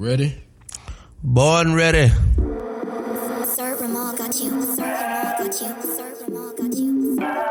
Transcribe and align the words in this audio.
Ready? 0.00 0.32
Born 1.22 1.74
ready. 1.74 2.08
Sir 3.44 3.76
Ramal 3.78 4.16
got 4.16 4.34
you. 4.40 4.64
Sir 4.64 4.80
Ramal 4.80 5.36
got 5.36 5.60
you. 5.60 5.76
Sir 5.92 6.16
Ramal 6.26 6.54
got 6.54 6.74
you. 6.74 7.49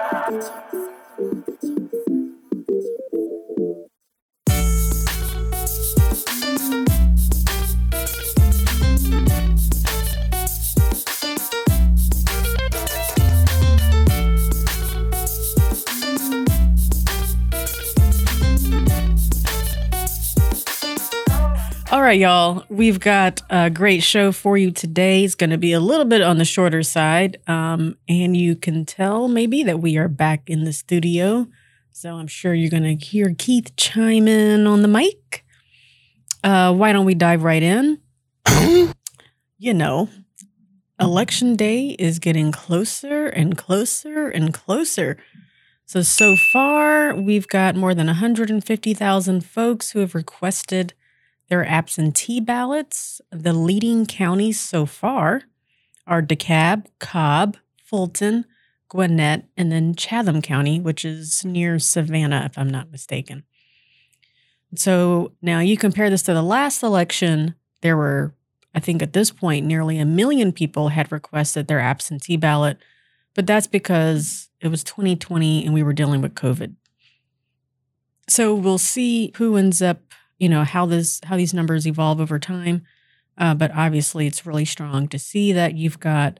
All 22.00 22.05
right, 22.05 22.18
y'all. 22.18 22.63
We've 22.70 23.02
got 23.02 23.41
a 23.49 23.70
great 23.70 24.03
show 24.03 24.31
for 24.31 24.58
you 24.58 24.71
today. 24.71 25.26
It's 25.26 25.35
going 25.35 25.49
to 25.49 25.58
be 25.58 25.73
a 25.73 25.81
little 25.81 26.05
bit 26.05 26.22
on 26.22 26.38
the 26.38 26.45
shorter 26.45 26.81
side. 26.81 27.41
Um, 27.45 27.98
and 28.08 28.38
you 28.38 28.55
can 28.55 28.85
tell 28.85 29.27
maybe 29.27 29.63
that 29.63 29.81
we 29.81 29.98
are 29.98 30.08
back 30.08 30.49
in 30.49 30.63
the 30.63 30.72
studio. 30.72 31.48
So 31.91 32.16
I'm 32.16 32.27
sure 32.27 32.53
you're 32.53 32.70
going 32.70 32.84
to 32.84 33.05
hear 33.05 33.35
Keith 33.38 33.75
chime 33.75 34.30
in 34.30 34.66
on 34.66 34.81
the 34.81 34.88
mic. 34.88 35.44
Uh, 36.41 36.73
why 36.73 36.94
don't 36.94 37.05
we 37.05 37.16
dive 37.16 37.44
right 37.44 37.62
in? 37.62 38.00
you 39.58 39.73
know, 39.73 40.08
election 41.02 41.58
day 41.58 41.97
is 42.00 42.20
getting 42.20 42.53
closer 42.53 43.27
and 43.27 43.58
closer 43.58 44.30
and 44.30 44.53
closer. 44.53 45.17
So, 45.86 46.02
so 46.02 46.38
far, 46.38 47.13
we've 47.13 47.50
got 47.50 47.75
more 47.75 47.94
than 47.94 48.08
150,000 48.08 49.44
folks 49.44 49.91
who 49.91 50.00
have 50.00 50.16
requested 50.16 50.94
their 51.49 51.66
absentee 51.66 52.39
ballots. 52.39 53.21
The 53.31 53.53
leading 53.53 54.05
counties 54.05 54.59
so 54.59 54.86
far 54.86 55.44
are 56.08 56.22
DeKalb, 56.22 56.86
Cobb, 57.00 57.58
Fulton, 57.83 58.45
Gwinnett, 58.88 59.45
and 59.58 59.72
then 59.72 59.94
Chatham 59.95 60.42
County, 60.42 60.80
which 60.80 61.05
is 61.05 61.45
near 61.45 61.77
Savannah, 61.77 62.45
if 62.45 62.58
I'm 62.58 62.70
not 62.70 62.92
mistaken. 62.92 63.44
So 64.75 65.33
now 65.42 65.59
you 65.59 65.77
compare 65.77 66.09
this 66.09 66.23
to 66.23 66.33
the 66.33 66.44
last 66.44 66.83
election, 66.83 67.55
there 67.81 67.97
were, 67.97 68.33
I 68.75 68.80
think 68.80 69.02
at 69.02 69.14
this 69.14 69.31
point, 69.31 69.66
nearly 69.66 69.97
a 70.00 70.05
million 70.05 70.52
people 70.52 70.89
had 70.89 71.11
requested 71.11 71.67
their 71.67 71.80
absentee 71.80 72.38
ballot, 72.38 72.77
but 73.36 73.47
that's 73.47 73.67
because 73.67 74.50
it 74.61 74.67
was 74.67 74.83
2020 74.83 75.66
and 75.66 75.73
we 75.73 75.83
were 75.83 75.94
dealing 75.94 76.22
with 76.22 76.36
COVID. 76.36 76.75
So 78.27 78.53
we'll 78.53 78.77
see 78.77 79.31
who 79.38 79.55
ends 79.55 79.81
up 79.81 80.02
you 80.40 80.50
know 80.50 80.64
how 80.64 80.86
this 80.86 81.20
how 81.26 81.38
these 81.38 81.54
numbers 81.54 81.86
evolve 81.86 82.20
over 82.20 82.40
time. 82.40 82.84
Uh, 83.38 83.54
but 83.54 83.72
obviously 83.73 84.28
it's 84.28 84.45
really 84.45 84.66
strong 84.66 85.08
to 85.08 85.20
see 85.20 85.54
that 85.54 85.76
you've 85.76 86.00
got 86.00 86.40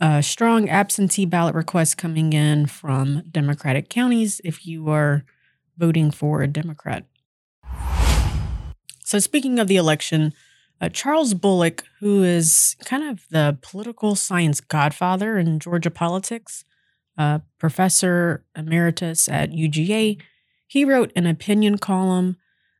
uh, 0.00 0.20
strong 0.20 0.68
absentee 0.68 1.24
ballot 1.24 1.54
requests 1.54 1.94
coming 1.94 2.32
in 2.32 2.66
from 2.66 3.22
democratic 3.30 3.88
counties 3.88 4.40
if 4.44 4.66
you 4.66 4.88
are 4.88 5.24
voting 5.78 6.10
for 6.10 6.42
a 6.42 6.48
democrat. 6.48 7.04
So 9.04 9.18
speaking 9.20 9.58
of 9.58 9.68
the 9.68 9.76
election 9.76 10.32
uh, 10.80 10.88
charles 10.88 11.34
bullock 11.34 11.84
who 12.00 12.22
is 12.22 12.76
kind 12.84 13.02
of 13.02 13.26
the 13.30 13.56
political 13.62 14.14
science 14.14 14.60
godfather 14.60 15.38
in 15.38 15.58
georgia 15.58 15.90
politics 15.90 16.64
uh, 17.16 17.38
professor 17.58 18.44
emeritus 18.54 19.28
at 19.28 19.50
uga 19.52 20.20
he 20.66 20.84
wrote 20.84 21.12
an 21.16 21.26
opinion 21.26 21.78
column 21.78 22.36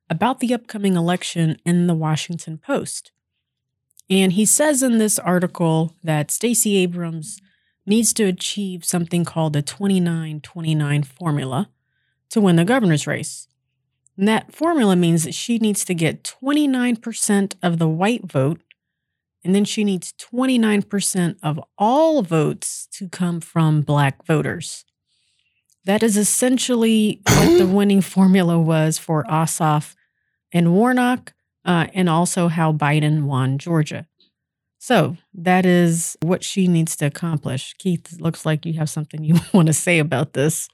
about 0.09 0.41
the 0.41 0.55
upcoming 0.55 0.97
election 0.97 1.57
in 1.65 1.87
the 1.87 1.95
Washington 1.95 2.59
Post. 2.59 3.13
And 4.09 4.33
he 4.33 4.45
says 4.45 4.83
in 4.83 4.99
this 4.99 5.19
article 5.19 5.95
that 6.05 6.31
Stacey 6.31 6.77
Abrams 6.77 7.41
needs 7.85 8.13
to 8.15 8.25
achieve 8.25 8.85
something 8.85 9.25
called 9.25 9.53
the 9.53 9.63
29 9.63 10.41
29 10.41 11.03
formula 11.03 11.71
to 12.31 12.41
win 12.41 12.57
the 12.57 12.65
governor's 12.65 13.07
race. 13.07 13.49
And 14.17 14.27
that 14.27 14.55
formula 14.55 14.97
means 14.97 15.25
that 15.25 15.35
she 15.35 15.59
needs 15.59 15.85
to 15.85 15.95
get 15.95 16.23
29% 16.23 17.55
of 17.63 17.79
the 17.79 17.89
white 17.89 18.25
vote, 18.25 18.61
and 19.45 19.55
then 19.55 19.65
she 19.65 19.85
needs 19.85 20.15
29% 20.15 21.37
of 21.43 21.61
all 21.77 22.23
votes 22.23 22.89
to 22.93 23.09
come 23.09 23.41
from 23.41 23.83
black 23.83 24.25
voters. 24.25 24.85
That 25.85 26.03
is 26.03 26.17
essentially 26.17 27.21
what 27.27 27.59
the 27.59 27.67
winning 27.73 28.01
formula 28.01 28.59
was 28.59 28.99
for 28.99 29.25
Ossoff 29.25 29.95
and 30.57 30.73
Warnock, 30.73 31.33
uh, 31.65 31.87
and 31.95 32.09
also 32.09 32.49
how 32.49 32.73
Biden 32.73 33.23
won 33.25 33.59
Georgia. 33.59 34.07
So 34.79 35.17
that 35.35 35.67
is 35.67 36.17
what 36.23 36.43
she 36.45 36.67
needs 36.69 36.97
to 36.97 37.07
accomplish. 37.07 37.75
Keith, 37.79 38.17
looks 38.21 38.47
like 38.47 38.65
you 38.65 38.75
have 38.75 38.89
something 38.89 39.23
you 39.25 39.37
want 39.53 39.67
to 39.67 39.73
say 39.73 39.99
about 39.99 40.33
this. 40.33 40.69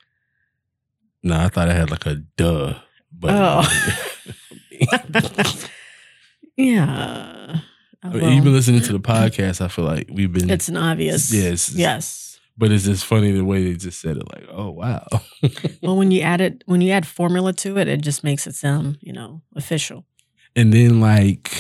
No, 1.23 1.39
I 1.39 1.49
thought 1.49 1.69
I 1.69 1.75
had 1.75 1.91
like 1.91 2.07
a 2.07 2.17
duh. 2.37 2.75
But 3.13 3.31
Oh. 3.35 3.63
yeah. 6.57 7.61
I 8.03 8.09
mean, 8.09 8.21
Well, 8.23 8.33
even 8.33 8.53
listening 8.53 8.81
to 8.83 8.93
the 8.93 9.01
podcast, 9.01 9.61
I 9.61 9.69
feel 9.69 9.85
like 9.85 10.09
we've 10.13 10.33
been. 10.33 10.51
it's 10.51 10.69
an 10.69 10.77
obvious. 10.77 11.33
Yes. 11.33 11.73
Yes. 11.75 12.32
But 12.59 12.71
it's 12.71 12.85
just 12.85 13.07
funny 13.07 13.33
the 13.33 13.45
way 13.45 13.65
they 13.65 13.75
just 13.75 14.01
said 14.01 14.17
it. 14.19 14.25
Like, 14.33 14.47
oh 14.51 14.71
wow. 14.71 15.07
Well, 15.83 15.97
when 15.97 16.11
you 16.11 16.21
add 16.21 16.41
it, 16.41 16.63
when 16.67 16.81
you 16.81 16.93
add 16.93 17.07
formula 17.07 17.53
to 17.55 17.79
it, 17.79 17.89
it 17.89 18.03
just 18.03 18.23
makes 18.23 18.47
it 18.47 18.55
sound, 18.55 18.99
you 19.01 19.13
know, 19.13 19.43
official. 19.57 20.05
and 20.55 20.73
then 20.73 21.01
like, 21.01 21.51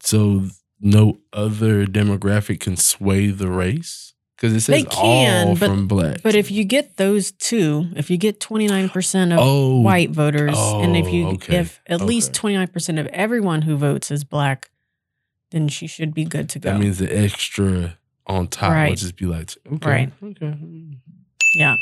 so 0.00 0.44
no 0.80 1.18
other 1.32 1.86
demographic 1.86 2.60
can 2.60 2.76
sway 2.76 3.28
the 3.30 3.48
race 3.50 4.12
because 4.36 4.52
it 4.54 4.60
says 4.60 4.74
They 4.74 4.82
can, 4.84 5.48
all 5.48 5.56
but- 5.56 5.66
from 5.68 5.88
black. 5.88 6.22
But 6.22 6.34
if 6.34 6.50
you 6.50 6.64
get 6.64 6.96
those 6.96 7.32
two, 7.32 7.88
if 7.96 8.10
you 8.10 8.16
get 8.16 8.40
29% 8.40 9.32
of 9.32 9.38
oh 9.40 9.80
white 9.80 10.10
voters, 10.10 10.56
and 10.56 10.96
if 10.96 11.08
you 11.12 11.26
Oh, 11.26 11.32
okay. 11.32 11.56
if 11.56 11.80
at 11.86 12.00
least 12.00 12.32
twenty 12.34 12.56
nine 12.56 12.68
percent 12.68 12.98
of 12.98 13.06
everyone 13.08 13.62
who 13.62 13.76
votes 13.76 14.10
is 14.10 14.24
black, 14.24 14.70
then 15.50 15.68
she 15.68 15.86
should 15.86 16.14
be 16.14 16.24
good 16.24 16.48
to 16.50 16.58
go. 16.58 16.72
that 16.72 16.80
means 16.80 16.98
the 16.98 17.14
extra 17.16 17.98
on 18.26 18.48
top 18.48 18.72
Right. 18.72 18.90
would 18.90 18.98
just 18.98 19.16
be 19.16 19.26
like, 19.26 19.50
okay, 19.74 19.88
Right. 19.90 20.12
okay. 20.22 20.54
yeah. 21.54 21.76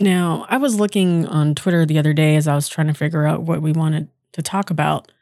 Now 0.00 0.46
I 0.48 0.56
was 0.56 0.74
looking 0.80 1.26
on 1.26 1.54
Twitter 1.54 1.86
the 1.86 1.98
other 1.98 2.12
day 2.12 2.36
as 2.36 2.48
I 2.48 2.54
was 2.54 2.68
trying 2.68 2.88
to 2.88 2.94
figure 2.94 3.26
out 3.26 3.42
what 3.42 3.62
we 3.62 3.72
wanted 3.72 4.08
to 4.32 4.42
talk 4.42 4.70
about, 4.70 5.12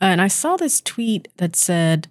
and 0.00 0.20
I 0.22 0.28
saw 0.28 0.56
this 0.56 0.80
tweet 0.80 1.28
that 1.36 1.56
said, 1.56 2.08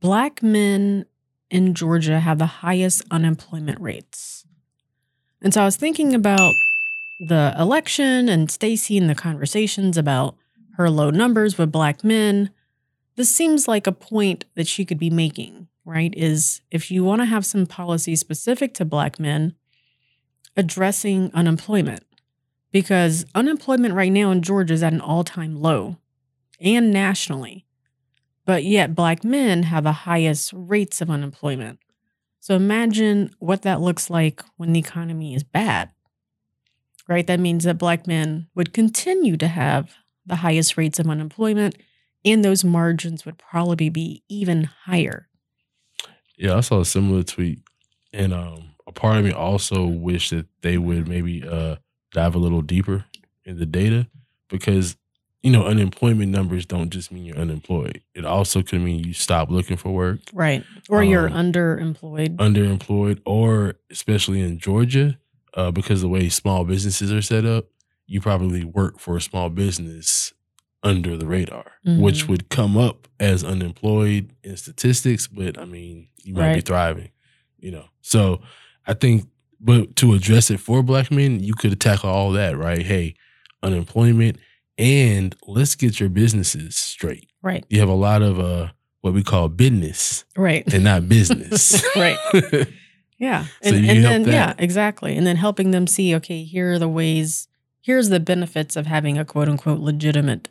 "Black 0.00 0.42
men 0.42 1.06
in 1.50 1.74
Georgia 1.74 2.20
have 2.20 2.38
the 2.38 2.46
highest 2.46 3.02
unemployment 3.10 3.80
rates," 3.80 4.44
and 5.40 5.54
so 5.54 5.62
I 5.62 5.64
was 5.64 5.76
thinking 5.76 6.14
about 6.14 6.52
the 7.20 7.54
election 7.58 8.28
and 8.28 8.50
Stacey 8.50 8.98
and 8.98 9.08
the 9.08 9.14
conversations 9.14 9.96
about 9.96 10.36
her 10.76 10.90
low 10.90 11.08
numbers 11.10 11.56
with 11.56 11.70
black 11.72 12.02
men, 12.04 12.50
this 13.16 13.30
seems 13.30 13.68
like 13.68 13.86
a 13.86 13.92
point 13.92 14.44
that 14.54 14.66
she 14.66 14.84
could 14.84 14.98
be 14.98 15.10
making, 15.10 15.68
right? 15.84 16.12
Is 16.16 16.60
if 16.70 16.90
you 16.90 17.04
want 17.04 17.20
to 17.20 17.26
have 17.26 17.46
some 17.46 17.66
policy 17.66 18.16
specific 18.16 18.74
to 18.74 18.84
black 18.84 19.18
men, 19.18 19.54
addressing 20.56 21.30
unemployment. 21.34 22.04
Because 22.70 23.26
unemployment 23.34 23.94
right 23.94 24.12
now 24.12 24.30
in 24.30 24.40
Georgia 24.40 24.72
is 24.72 24.82
at 24.82 24.94
an 24.94 25.00
all 25.00 25.24
time 25.24 25.60
low 25.60 25.98
and 26.58 26.90
nationally. 26.90 27.66
But 28.46 28.64
yet, 28.64 28.94
black 28.94 29.24
men 29.24 29.64
have 29.64 29.84
the 29.84 29.92
highest 29.92 30.52
rates 30.54 31.00
of 31.00 31.10
unemployment. 31.10 31.78
So 32.40 32.56
imagine 32.56 33.34
what 33.38 33.62
that 33.62 33.80
looks 33.80 34.10
like 34.10 34.42
when 34.56 34.72
the 34.72 34.80
economy 34.80 35.34
is 35.34 35.44
bad 35.44 35.90
right? 37.08 37.26
That 37.26 37.40
means 37.40 37.64
that 37.64 37.78
black 37.78 38.06
men 38.06 38.48
would 38.54 38.72
continue 38.72 39.36
to 39.36 39.48
have 39.48 39.94
the 40.26 40.36
highest 40.36 40.76
rates 40.76 40.98
of 40.98 41.08
unemployment, 41.08 41.76
and 42.24 42.44
those 42.44 42.64
margins 42.64 43.24
would 43.24 43.38
probably 43.38 43.88
be 43.88 44.22
even 44.28 44.64
higher. 44.84 45.28
Yeah, 46.36 46.56
I 46.56 46.60
saw 46.60 46.80
a 46.80 46.84
similar 46.84 47.22
tweet, 47.22 47.60
and 48.12 48.32
um, 48.32 48.70
a 48.86 48.92
part 48.92 49.18
of 49.18 49.24
me 49.24 49.32
also 49.32 49.86
wished 49.86 50.30
that 50.30 50.46
they 50.62 50.78
would 50.78 51.06
maybe 51.08 51.46
uh 51.46 51.76
dive 52.12 52.34
a 52.34 52.38
little 52.38 52.62
deeper 52.62 53.04
in 53.44 53.58
the 53.58 53.64
data 53.66 54.06
because 54.48 54.96
you 55.42 55.50
know 55.50 55.64
unemployment 55.66 56.30
numbers 56.30 56.66
don't 56.66 56.90
just 56.90 57.10
mean 57.12 57.24
you're 57.24 57.36
unemployed. 57.38 58.02
It 58.14 58.24
also 58.24 58.62
could 58.62 58.80
mean 58.80 59.04
you 59.04 59.12
stop 59.12 59.50
looking 59.50 59.76
for 59.76 59.90
work, 59.92 60.20
Right. 60.32 60.64
Or 60.88 61.02
you're 61.04 61.28
Um, 61.28 61.52
underemployed. 61.52 62.36
underemployed, 62.36 63.20
or 63.24 63.74
especially 63.90 64.40
in 64.40 64.58
Georgia, 64.58 65.18
uh, 65.54 65.70
because 65.70 66.00
the 66.00 66.08
way 66.08 66.28
small 66.28 66.64
businesses 66.64 67.12
are 67.12 67.22
set 67.22 67.44
up, 67.44 67.66
you 68.06 68.20
probably 68.20 68.64
work 68.64 68.98
for 68.98 69.16
a 69.16 69.20
small 69.20 69.48
business 69.48 70.32
under 70.82 71.16
the 71.16 71.26
radar, 71.26 71.72
which 71.84 72.24
Mhm. 72.24 72.28
would 72.28 72.48
come 72.48 72.76
up 72.76 73.06
as 73.20 73.44
unemployed 73.44 74.30
in 74.42 74.56
statistics, 74.56 75.28
but 75.28 75.56
I 75.58 75.64
mean, 75.64 76.08
you 76.24 76.34
might 76.34 76.54
be 76.54 76.60
thriving, 76.60 77.10
you 77.58 77.70
know. 77.70 77.84
So 78.00 78.40
I 78.86 78.94
think, 78.94 79.26
but 79.60 79.94
to 79.96 80.14
address 80.14 80.50
it 80.50 80.58
for 80.58 80.82
black 80.82 81.10
men, 81.12 81.40
you 81.42 81.54
could 81.54 81.80
tackle 81.80 82.10
all 82.10 82.32
that, 82.32 82.56
right? 82.58 82.82
Hey, 82.84 83.14
unemployment 83.62 84.38
and 84.78 85.36
let's 85.46 85.74
get 85.74 86.00
your 86.00 86.08
businesses 86.08 86.74
straight. 86.76 87.28
Right. 87.42 87.64
You 87.68 87.78
have 87.80 87.88
a 87.88 87.94
lot 87.94 88.22
of 88.22 88.40
uh 88.40 88.68
what 89.02 89.14
we 89.14 89.22
call 89.22 89.48
business 89.48 90.24
Right. 90.36 90.64
and 90.72 90.84
not 90.84 91.08
business. 91.08 91.82
Right. 91.96 92.18
Yeah. 93.18 93.44
So 93.62 93.72
And, 93.74 93.84
you 93.84 93.92
and 93.92 94.04
then, 94.04 94.22
that. 94.24 94.32
yeah, 94.32 94.54
exactly. 94.64 95.16
And 95.16 95.24
then 95.24 95.36
helping 95.36 95.70
them 95.70 95.86
see, 95.86 96.12
okay, 96.16 96.42
here 96.42 96.72
are 96.72 96.78
the 96.80 96.88
ways, 96.88 97.46
here's 97.80 98.08
the 98.08 98.18
benefits 98.18 98.74
of 98.74 98.86
having 98.86 99.16
a 99.16 99.24
quote 99.24 99.48
unquote 99.48 99.78
legitimate 99.78 100.48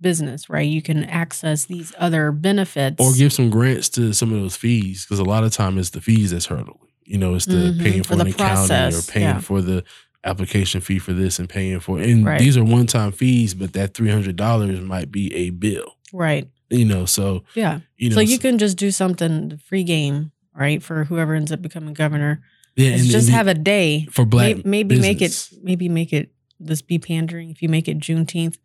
business, 0.00 0.48
right? 0.48 0.68
You 0.68 0.82
can 0.82 1.04
access 1.04 1.64
these 1.64 1.92
other 1.98 2.32
benefits. 2.32 2.96
or 3.00 3.12
give 3.14 3.32
some 3.32 3.50
grants 3.50 3.88
to 3.90 4.12
some 4.12 4.32
of 4.32 4.40
those 4.40 4.56
fees 4.56 5.04
because 5.04 5.18
a 5.18 5.24
lot 5.24 5.44
of 5.44 5.52
time 5.52 5.78
it's 5.78 5.90
the 5.90 6.00
fees 6.00 6.30
that's 6.30 6.46
hurdle. 6.46 6.80
You 7.04 7.18
know, 7.18 7.34
it's 7.34 7.46
the 7.46 7.72
Mhm. 7.72 7.80
paying 7.82 8.00
Or 8.00 8.04
for 8.04 8.16
the 8.16 8.22
an 8.22 8.28
accounting 8.28 8.94
or 8.98 9.02
paying 9.02 9.26
yeah. 9.26 9.40
for 9.40 9.62
the 9.62 9.82
application 10.24 10.80
fee 10.80 10.98
for 10.98 11.12
this 11.12 11.38
and 11.38 11.48
paying 11.48 11.80
for 11.80 11.98
and 12.00 12.24
Right. 12.24 12.38
these 12.40 12.56
are 12.56 12.64
one 12.64 12.86
time 12.86 13.12
fees, 13.12 13.54
but 13.54 13.72
that 13.72 13.94
three 13.94 14.10
hundred 14.10 14.36
dollars 14.36 14.80
might 14.80 15.10
be 15.10 15.34
a 15.34 15.50
bill. 15.50 15.94
right. 16.12 16.48
You 16.70 16.84
know, 16.84 17.06
so 17.06 17.44
Yeah. 17.54 17.80
you 17.96 18.10
know, 18.10 18.14
so 18.16 18.20
you 18.20 18.38
can 18.38 18.58
just 18.58 18.76
do 18.76 18.90
something 18.90 19.58
free 19.66 19.84
game, 19.84 20.32
right? 20.54 20.82
For 20.82 21.04
whoever 21.04 21.34
ends 21.34 21.50
up 21.50 21.62
becoming 21.62 21.94
governor. 21.94 22.42
yeah, 22.76 22.90
and- 22.90 23.04
just 23.08 23.28
and 23.28 23.34
have 23.34 23.46
a 23.48 23.54
day. 23.54 24.06
for 24.10 24.24
black 24.24 24.56
May- 24.58 24.62
maybe 24.84 25.00
make 25.00 25.20
it 25.22 25.48
maybe 25.62 25.88
make 25.88 26.12
it 26.12 26.30
this 26.60 26.80
be 26.82 26.98
pandering 26.98 27.50
if 27.50 27.62
you 27.62 27.68
make 27.68 27.88
it 27.88 27.98
Juneteenth. 28.00 28.56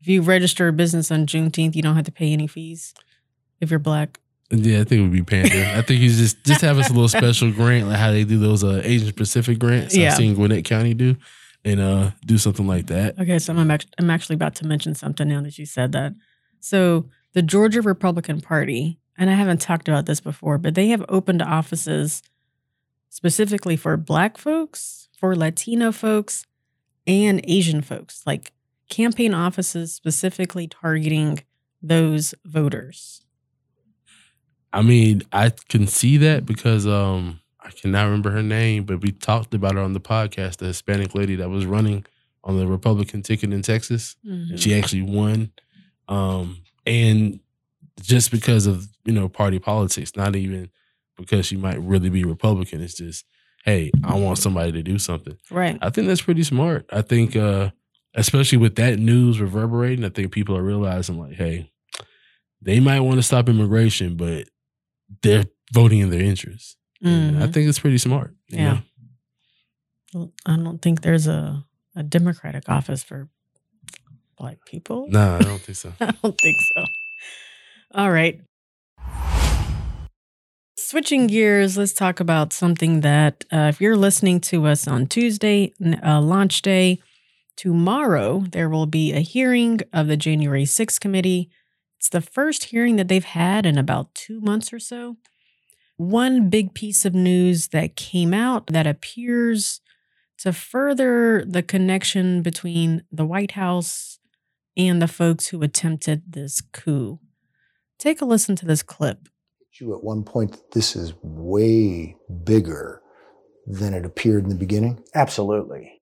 If 0.00 0.08
you 0.08 0.22
register 0.22 0.68
a 0.68 0.72
business 0.72 1.10
on 1.10 1.26
Juneteenth, 1.26 1.74
you 1.74 1.82
don't 1.82 1.96
have 1.96 2.04
to 2.04 2.12
pay 2.12 2.32
any 2.32 2.46
fees 2.46 2.94
if 3.60 3.70
you're 3.70 3.78
black. 3.78 4.20
Yeah, 4.50 4.80
I 4.80 4.84
think 4.84 5.00
it 5.00 5.02
would 5.02 5.12
be 5.12 5.22
pandering. 5.22 5.64
I 5.64 5.82
think 5.82 6.00
you 6.00 6.08
just 6.08 6.44
just 6.44 6.60
have 6.60 6.78
us 6.78 6.88
a 6.88 6.92
little 6.92 7.08
special 7.08 7.50
grant, 7.50 7.88
like 7.88 7.98
how 7.98 8.12
they 8.12 8.24
do 8.24 8.38
those 8.38 8.62
uh, 8.62 8.80
Asian 8.84 9.12
Pacific 9.12 9.58
grants. 9.58 9.96
Yeah. 9.96 10.10
I've 10.10 10.16
seen 10.16 10.34
Gwinnett 10.34 10.64
County 10.64 10.94
do, 10.94 11.16
and 11.64 11.80
uh, 11.80 12.10
do 12.24 12.38
something 12.38 12.66
like 12.66 12.86
that. 12.86 13.18
Okay, 13.18 13.40
so 13.40 13.54
I'm 13.56 13.70
act- 13.70 13.94
I'm 13.98 14.10
actually 14.10 14.34
about 14.34 14.54
to 14.56 14.66
mention 14.66 14.94
something 14.94 15.28
now 15.28 15.42
that 15.42 15.58
you 15.58 15.66
said 15.66 15.90
that. 15.92 16.14
So 16.60 17.06
the 17.32 17.42
Georgia 17.42 17.82
Republican 17.82 18.40
Party, 18.40 19.00
and 19.18 19.30
I 19.30 19.34
haven't 19.34 19.60
talked 19.60 19.88
about 19.88 20.06
this 20.06 20.20
before, 20.20 20.58
but 20.58 20.76
they 20.76 20.88
have 20.88 21.04
opened 21.08 21.42
offices 21.42 22.22
specifically 23.08 23.76
for 23.76 23.96
Black 23.96 24.38
folks, 24.38 25.08
for 25.18 25.34
Latino 25.34 25.90
folks, 25.90 26.46
and 27.04 27.40
Asian 27.44 27.82
folks, 27.82 28.22
like 28.26 28.52
campaign 28.88 29.34
offices 29.34 29.94
specifically 29.94 30.66
targeting 30.66 31.42
those 31.82 32.34
voters. 32.44 33.22
I 34.72 34.82
mean, 34.82 35.22
I 35.32 35.52
can 35.68 35.86
see 35.86 36.16
that 36.18 36.44
because 36.44 36.86
um, 36.86 37.40
I 37.60 37.70
cannot 37.70 38.04
remember 38.04 38.30
her 38.30 38.42
name, 38.42 38.84
but 38.84 39.00
we 39.00 39.12
talked 39.12 39.54
about 39.54 39.74
her 39.74 39.80
on 39.80 39.92
the 39.92 40.00
podcast. 40.00 40.58
The 40.58 40.66
Hispanic 40.66 41.14
lady 41.14 41.36
that 41.36 41.48
was 41.48 41.66
running 41.66 42.04
on 42.44 42.58
the 42.58 42.66
Republican 42.66 43.22
ticket 43.22 43.52
in 43.52 43.62
Texas, 43.62 44.16
and 44.24 44.58
she 44.60 44.78
actually 44.78 45.02
won. 45.02 45.50
Um, 46.08 46.62
and 46.84 47.40
just 48.00 48.30
because 48.30 48.66
of 48.66 48.88
you 49.04 49.12
know 49.12 49.28
party 49.28 49.58
politics, 49.58 50.14
not 50.16 50.36
even 50.36 50.70
because 51.16 51.46
she 51.46 51.56
might 51.56 51.80
really 51.80 52.10
be 52.10 52.24
Republican. 52.24 52.82
It's 52.82 52.94
just, 52.94 53.24
hey, 53.64 53.90
I 54.04 54.14
want 54.16 54.38
somebody 54.38 54.72
to 54.72 54.82
do 54.82 54.98
something. 54.98 55.36
Right. 55.50 55.78
I 55.80 55.90
think 55.90 56.06
that's 56.06 56.22
pretty 56.22 56.42
smart. 56.42 56.86
I 56.92 57.02
think, 57.02 57.34
uh, 57.34 57.70
especially 58.16 58.58
with 58.58 58.74
that 58.76 58.98
news 58.98 59.40
reverberating, 59.40 60.04
I 60.04 60.08
think 60.08 60.32
people 60.32 60.56
are 60.56 60.62
realizing 60.62 61.18
like, 61.18 61.34
hey, 61.34 61.70
they 62.62 62.80
might 62.80 63.00
want 63.00 63.16
to 63.16 63.22
stop 63.22 63.48
immigration, 63.48 64.16
but 64.16 64.48
they're 65.22 65.44
voting 65.72 66.00
in 66.00 66.10
their 66.10 66.22
interest. 66.22 66.76
And 67.02 67.42
I 67.42 67.46
think 67.46 67.68
it's 67.68 67.78
pretty 67.78 67.98
smart. 67.98 68.34
Yeah. 68.48 68.80
know? 70.14 70.32
I 70.46 70.56
don't 70.56 70.80
think 70.80 71.02
there's 71.02 71.26
a, 71.26 71.64
a 71.94 72.02
Democratic 72.02 72.68
office 72.68 73.02
for 73.02 73.28
Black 74.38 74.64
people. 74.64 75.06
No, 75.08 75.36
I 75.36 75.42
don't 75.42 75.60
think 75.60 75.76
so. 75.76 75.92
I 76.00 76.12
don't 76.22 76.38
think 76.40 76.56
so. 76.74 76.84
All 77.94 78.10
right. 78.10 78.40
Switching 80.78 81.26
gears, 81.26 81.76
let's 81.76 81.92
talk 81.92 82.20
about 82.20 82.52
something 82.52 83.00
that, 83.00 83.44
uh, 83.52 83.70
if 83.70 83.80
you're 83.80 83.96
listening 83.96 84.40
to 84.40 84.66
us 84.66 84.86
on 84.86 85.06
Tuesday, 85.06 85.72
uh, 86.04 86.20
launch 86.20 86.62
day, 86.62 87.00
tomorrow, 87.56 88.44
there 88.50 88.68
will 88.68 88.86
be 88.86 89.12
a 89.12 89.20
hearing 89.20 89.80
of 89.92 90.06
the 90.06 90.16
January 90.16 90.64
6th 90.64 91.00
committee. 91.00 91.50
It's 91.98 92.08
the 92.08 92.20
first 92.20 92.64
hearing 92.64 92.96
that 92.96 93.08
they've 93.08 93.24
had 93.24 93.66
in 93.66 93.78
about 93.78 94.14
two 94.14 94.40
months 94.40 94.72
or 94.72 94.78
so. 94.78 95.16
One 95.96 96.50
big 96.50 96.74
piece 96.74 97.04
of 97.04 97.14
news 97.14 97.68
that 97.68 97.96
came 97.96 98.34
out 98.34 98.66
that 98.68 98.86
appears 98.86 99.80
to 100.38 100.52
further 100.52 101.44
the 101.46 101.62
connection 101.62 102.42
between 102.42 103.02
the 103.10 103.24
White 103.24 103.52
House 103.52 104.18
and 104.76 105.00
the 105.00 105.08
folks 105.08 105.48
who 105.48 105.62
attempted 105.62 106.32
this 106.32 106.60
coup. 106.60 107.18
Take 107.98 108.20
a 108.20 108.26
listen 108.26 108.56
to 108.56 108.66
this 108.66 108.82
clip. 108.82 109.28
you 109.80 109.94
at 109.94 110.04
one 110.04 110.22
point 110.22 110.52
that 110.52 110.72
this 110.72 110.94
is 110.94 111.14
way 111.22 112.16
bigger 112.44 113.00
than 113.66 113.94
it 113.94 114.04
appeared 114.04 114.44
in 114.44 114.50
the 114.50 114.54
beginning? 114.54 115.02
Absolutely. 115.14 115.95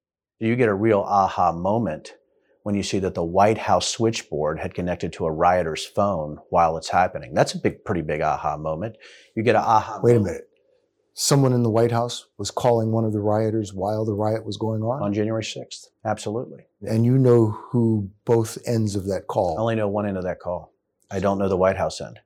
You 0.45 0.57
get 0.57 0.69
a 0.69 0.75
real 0.75 1.01
aha 1.01 1.53
moment 1.53 2.17
when 2.65 2.75
you 2.75 2.83
see 2.83 2.99
that 2.99 3.15
the 3.15 3.25
White 3.25 3.57
House 3.57 3.89
switchboard 3.89 4.61
had 4.61 4.75
connected 4.75 5.13
to 5.15 5.25
a 5.25 5.33
rioter's 5.33 5.87
phone 5.87 6.39
while 6.51 6.77
it's 6.77 6.91
happening. 6.91 7.33
That's 7.33 7.55
a 7.55 7.59
big, 7.59 7.83
pretty 7.85 8.03
big 8.03 8.21
aha 8.21 8.59
moment. 8.59 8.97
You 9.35 9.43
get 9.43 9.57
an 9.57 9.63
aha. 9.63 10.01
Wait 10.03 10.13
a 10.13 10.15
moment 10.17 10.33
minute. 10.33 10.49
Someone 11.15 11.53
in 11.55 11.63
the 11.63 11.71
White 11.71 11.93
House 11.93 12.27
was 12.37 12.51
calling 12.51 12.93
one 12.93 13.05
of 13.05 13.13
the 13.13 13.21
rioters 13.21 13.73
while 13.73 14.05
the 14.05 14.13
riot 14.13 14.45
was 14.45 14.57
going 14.57 14.83
on? 14.83 15.01
on 15.03 15.15
January 15.15 15.45
6th. 15.45 15.87
Absolutely. 16.05 16.67
and 16.83 17.07
you 17.07 17.17
know 17.17 17.51
who 17.71 18.11
both 18.27 18.59
ends 18.67 18.97
of 18.97 19.07
that 19.07 19.29
call? 19.29 19.57
I 19.57 19.63
only 19.63 19.77
know 19.77 19.89
one 19.89 20.07
end 20.07 20.19
of 20.19 20.25
that 20.25 20.41
call. 20.41 20.75
I 21.11 21.21
don't 21.21 21.39
know 21.39 21.49
the 21.49 21.57
White 21.57 21.77
House 21.79 22.01
end, 22.01 22.19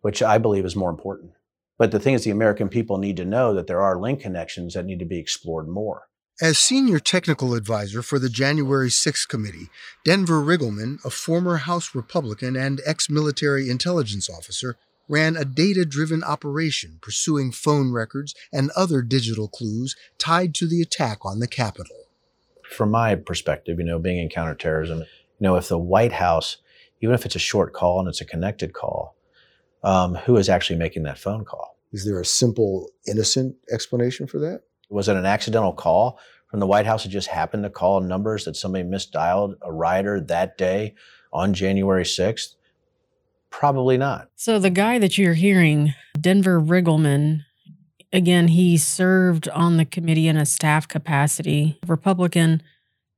which 0.00 0.22
I 0.22 0.36
believe 0.36 0.66
is 0.66 0.76
more 0.76 0.90
important. 0.90 1.32
But 1.78 1.90
the 1.90 2.00
thing 2.00 2.14
is, 2.14 2.24
the 2.24 2.30
American 2.30 2.68
people 2.68 2.98
need 2.98 3.16
to 3.16 3.24
know 3.24 3.54
that 3.54 3.66
there 3.66 3.80
are 3.80 3.98
link 3.98 4.20
connections 4.20 4.74
that 4.74 4.84
need 4.84 4.98
to 4.98 5.04
be 5.06 5.18
explored 5.18 5.68
more. 5.68 6.08
As 6.42 6.58
senior 6.58 6.98
technical 6.98 7.54
advisor 7.54 8.02
for 8.02 8.18
the 8.18 8.28
January 8.28 8.88
6th 8.88 9.28
committee, 9.28 9.68
Denver 10.04 10.42
Riggleman, 10.42 10.96
a 11.04 11.10
former 11.10 11.58
House 11.58 11.94
Republican 11.94 12.56
and 12.56 12.80
ex 12.84 13.08
military 13.08 13.70
intelligence 13.70 14.28
officer, 14.28 14.76
ran 15.08 15.36
a 15.36 15.44
data 15.44 15.84
driven 15.84 16.24
operation 16.24 16.98
pursuing 17.00 17.52
phone 17.52 17.92
records 17.92 18.34
and 18.52 18.72
other 18.72 19.02
digital 19.02 19.46
clues 19.46 19.94
tied 20.18 20.52
to 20.56 20.66
the 20.66 20.82
attack 20.82 21.24
on 21.24 21.38
the 21.38 21.46
Capitol. 21.46 22.08
from 22.68 22.90
my 22.90 23.14
perspective, 23.14 23.78
you 23.78 23.84
know, 23.84 24.00
being 24.00 24.18
in 24.18 24.28
counterterrorism, 24.28 24.98
you 24.98 25.06
know, 25.38 25.54
if 25.54 25.68
the 25.68 25.78
White 25.78 26.14
House, 26.14 26.56
even 27.00 27.14
if 27.14 27.24
it's 27.24 27.36
a 27.36 27.38
short 27.38 27.72
call 27.72 28.00
and 28.00 28.08
it's 28.08 28.20
a 28.20 28.24
connected 28.24 28.72
call, 28.72 29.14
um, 29.84 30.16
who 30.16 30.36
is 30.36 30.48
actually 30.48 30.80
making 30.80 31.04
that 31.04 31.18
phone 31.18 31.44
call? 31.44 31.78
Is 31.92 32.04
there 32.04 32.20
a 32.20 32.24
simple, 32.24 32.90
innocent 33.06 33.54
explanation 33.70 34.26
for 34.26 34.40
that? 34.40 34.62
Was 34.92 35.08
it 35.08 35.16
an 35.16 35.26
accidental 35.26 35.72
call 35.72 36.18
from 36.48 36.60
the 36.60 36.66
White 36.66 36.86
House 36.86 37.02
that 37.02 37.08
just 37.08 37.28
happened 37.28 37.64
to 37.64 37.70
call 37.70 38.00
numbers 38.00 38.44
that 38.44 38.56
somebody 38.56 38.84
misdialed 38.84 39.54
a 39.62 39.72
rider 39.72 40.20
that 40.20 40.58
day 40.58 40.94
on 41.32 41.54
January 41.54 42.04
6th? 42.04 42.54
Probably 43.48 43.96
not. 43.96 44.28
So, 44.36 44.58
the 44.58 44.70
guy 44.70 44.98
that 44.98 45.16
you're 45.16 45.34
hearing, 45.34 45.94
Denver 46.18 46.60
Riggleman, 46.60 47.44
again, 48.12 48.48
he 48.48 48.76
served 48.76 49.48
on 49.48 49.78
the 49.78 49.84
committee 49.84 50.28
in 50.28 50.36
a 50.36 50.46
staff 50.46 50.86
capacity, 50.88 51.78
Republican, 51.86 52.62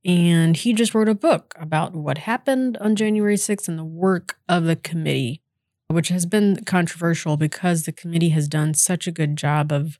and 0.05 0.55
he 0.55 0.71
just 0.71 0.93
wrote 0.93 1.09
a 1.09 1.15
book 1.15 1.55
about 1.59 1.93
what 1.93 2.19
happened 2.19 2.77
on 2.77 2.95
January 2.95 3.35
6th 3.35 3.67
and 3.67 3.79
the 3.79 3.83
work 3.83 4.37
of 4.47 4.65
the 4.65 4.75
committee, 4.75 5.41
which 5.87 6.09
has 6.09 6.25
been 6.25 6.63
controversial 6.63 7.37
because 7.37 7.83
the 7.83 7.91
committee 7.91 8.29
has 8.29 8.47
done 8.47 8.73
such 8.73 9.07
a 9.07 9.11
good 9.11 9.35
job 9.35 9.71
of 9.71 9.99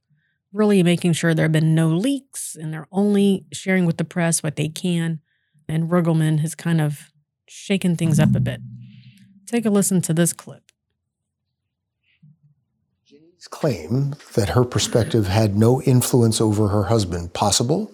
really 0.55 0.81
making 0.81 1.11
sure 1.11 1.33
there 1.33 1.45
have 1.45 1.51
been 1.51 1.75
no 1.75 1.89
leaks 1.89 2.55
and 2.55 2.73
they're 2.73 2.87
only 2.91 3.45
sharing 3.51 3.85
with 3.85 3.97
the 3.97 4.05
press 4.05 4.41
what 4.41 4.55
they 4.55 4.69
can. 4.69 5.19
And 5.67 5.89
Riggleman 5.89 6.39
has 6.39 6.55
kind 6.55 6.79
of 6.79 7.11
shaken 7.47 7.95
things 7.95 8.19
up 8.19 8.33
a 8.35 8.39
bit. 8.39 8.61
Take 9.45 9.65
a 9.65 9.69
listen 9.69 10.01
to 10.03 10.13
this 10.13 10.31
clip. 10.31 10.71
Ginni's 13.07 13.47
claim 13.47 14.15
that 14.35 14.49
her 14.49 14.63
perspective 14.63 15.27
had 15.27 15.57
no 15.57 15.81
influence 15.81 16.39
over 16.39 16.69
her 16.69 16.83
husband 16.83 17.33
possible? 17.33 17.91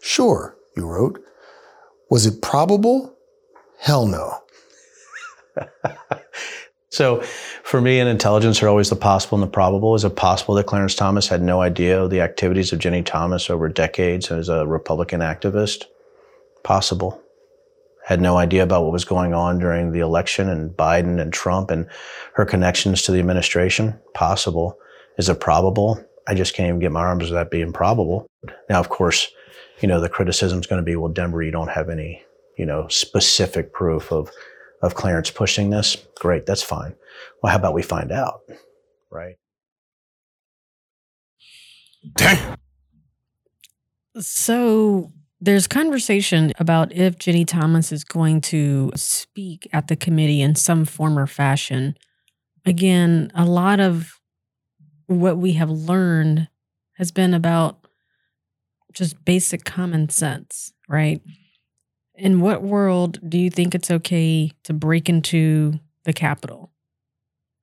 Sure, 0.00 0.56
you 0.76 0.86
wrote. 0.86 1.20
Was 2.10 2.26
it 2.26 2.40
probable? 2.42 3.14
Hell 3.78 4.06
no. 4.06 4.38
So, 6.92 7.22
for 7.62 7.80
me, 7.80 8.00
in 8.00 8.06
intelligence 8.06 8.62
are 8.62 8.68
always 8.68 8.90
the 8.90 8.96
possible 8.96 9.36
and 9.38 9.42
the 9.42 9.50
probable. 9.50 9.94
Is 9.94 10.04
it 10.04 10.14
possible 10.14 10.54
that 10.56 10.66
Clarence 10.66 10.94
Thomas 10.94 11.26
had 11.26 11.40
no 11.40 11.62
idea 11.62 12.02
of 12.02 12.10
the 12.10 12.20
activities 12.20 12.70
of 12.70 12.80
Ginni 12.80 13.02
Thomas 13.02 13.48
over 13.48 13.66
decades 13.70 14.30
as 14.30 14.50
a 14.50 14.66
Republican 14.66 15.20
activist? 15.20 15.84
Possible. 16.64 17.18
Had 18.04 18.20
no 18.20 18.36
idea 18.36 18.62
about 18.62 18.82
what 18.82 18.92
was 18.92 19.06
going 19.06 19.32
on 19.32 19.58
during 19.58 19.92
the 19.92 20.00
election 20.00 20.50
and 20.50 20.70
Biden 20.70 21.18
and 21.18 21.32
Trump 21.32 21.70
and 21.70 21.88
her 22.34 22.44
connections 22.44 23.00
to 23.02 23.12
the 23.12 23.20
administration? 23.20 23.98
Possible. 24.12 24.76
Is 25.16 25.30
it 25.30 25.40
probable? 25.40 25.98
I 26.28 26.34
just 26.34 26.52
can't 26.52 26.68
even 26.68 26.80
get 26.80 26.92
my 26.92 27.00
arms 27.00 27.24
around 27.24 27.36
that 27.36 27.50
being 27.50 27.72
probable. 27.72 28.26
Now, 28.68 28.80
of 28.80 28.90
course, 28.90 29.30
you 29.80 29.88
know, 29.88 29.98
the 29.98 30.10
criticism 30.10 30.60
is 30.60 30.66
going 30.66 30.80
to 30.80 30.84
be, 30.84 30.96
well, 30.96 31.10
Denver, 31.10 31.42
you 31.42 31.52
don't 31.52 31.70
have 31.70 31.88
any 31.88 32.22
you 32.56 32.66
know, 32.66 32.86
specific 32.88 33.72
proof 33.72 34.12
of 34.12 34.30
of 34.82 34.94
Clarence 34.94 35.30
pushing 35.30 35.70
this, 35.70 35.96
great, 36.18 36.46
that's 36.46 36.62
fine. 36.62 36.94
Well, 37.42 37.52
how 37.52 37.58
about 37.58 37.74
we 37.74 37.82
find 37.82 38.10
out, 38.10 38.40
right? 39.10 39.36
Damn. 42.16 42.56
So 44.18 45.12
there's 45.40 45.66
conversation 45.66 46.52
about 46.58 46.92
if 46.92 47.16
Ginni 47.16 47.46
Thomas 47.46 47.92
is 47.92 48.04
going 48.04 48.40
to 48.42 48.90
speak 48.94 49.68
at 49.72 49.88
the 49.88 49.96
committee 49.96 50.40
in 50.40 50.54
some 50.54 50.84
form 50.84 51.18
or 51.18 51.26
fashion. 51.26 51.96
Again, 52.64 53.30
a 53.34 53.44
lot 53.44 53.80
of 53.80 54.20
what 55.06 55.38
we 55.38 55.52
have 55.54 55.70
learned 55.70 56.48
has 56.96 57.10
been 57.10 57.34
about 57.34 57.86
just 58.92 59.24
basic 59.24 59.64
common 59.64 60.08
sense, 60.08 60.72
right? 60.88 61.20
In 62.14 62.40
what 62.40 62.62
world 62.62 63.18
do 63.28 63.38
you 63.38 63.50
think 63.50 63.74
it's 63.74 63.90
okay 63.90 64.52
to 64.64 64.72
break 64.72 65.08
into 65.08 65.80
the 66.04 66.12
Capitol? 66.12 66.70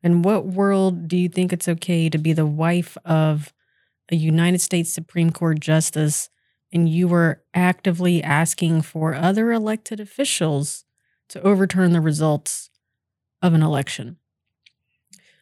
In 0.01 0.21
what 0.21 0.45
world 0.45 1.07
do 1.07 1.17
you 1.17 1.29
think 1.29 1.53
it's 1.53 1.67
okay 1.67 2.09
to 2.09 2.17
be 2.17 2.33
the 2.33 2.45
wife 2.45 2.97
of 3.05 3.53
a 4.11 4.15
United 4.15 4.59
States 4.59 4.91
Supreme 4.91 5.31
Court 5.31 5.59
justice 5.59 6.29
and 6.71 6.89
you 6.89 7.07
were 7.07 7.43
actively 7.53 8.23
asking 8.23 8.81
for 8.81 9.13
other 9.13 9.51
elected 9.51 9.99
officials 9.99 10.85
to 11.27 11.41
overturn 11.41 11.91
the 11.91 12.01
results 12.01 12.69
of 13.41 13.53
an 13.53 13.61
election? 13.61 14.17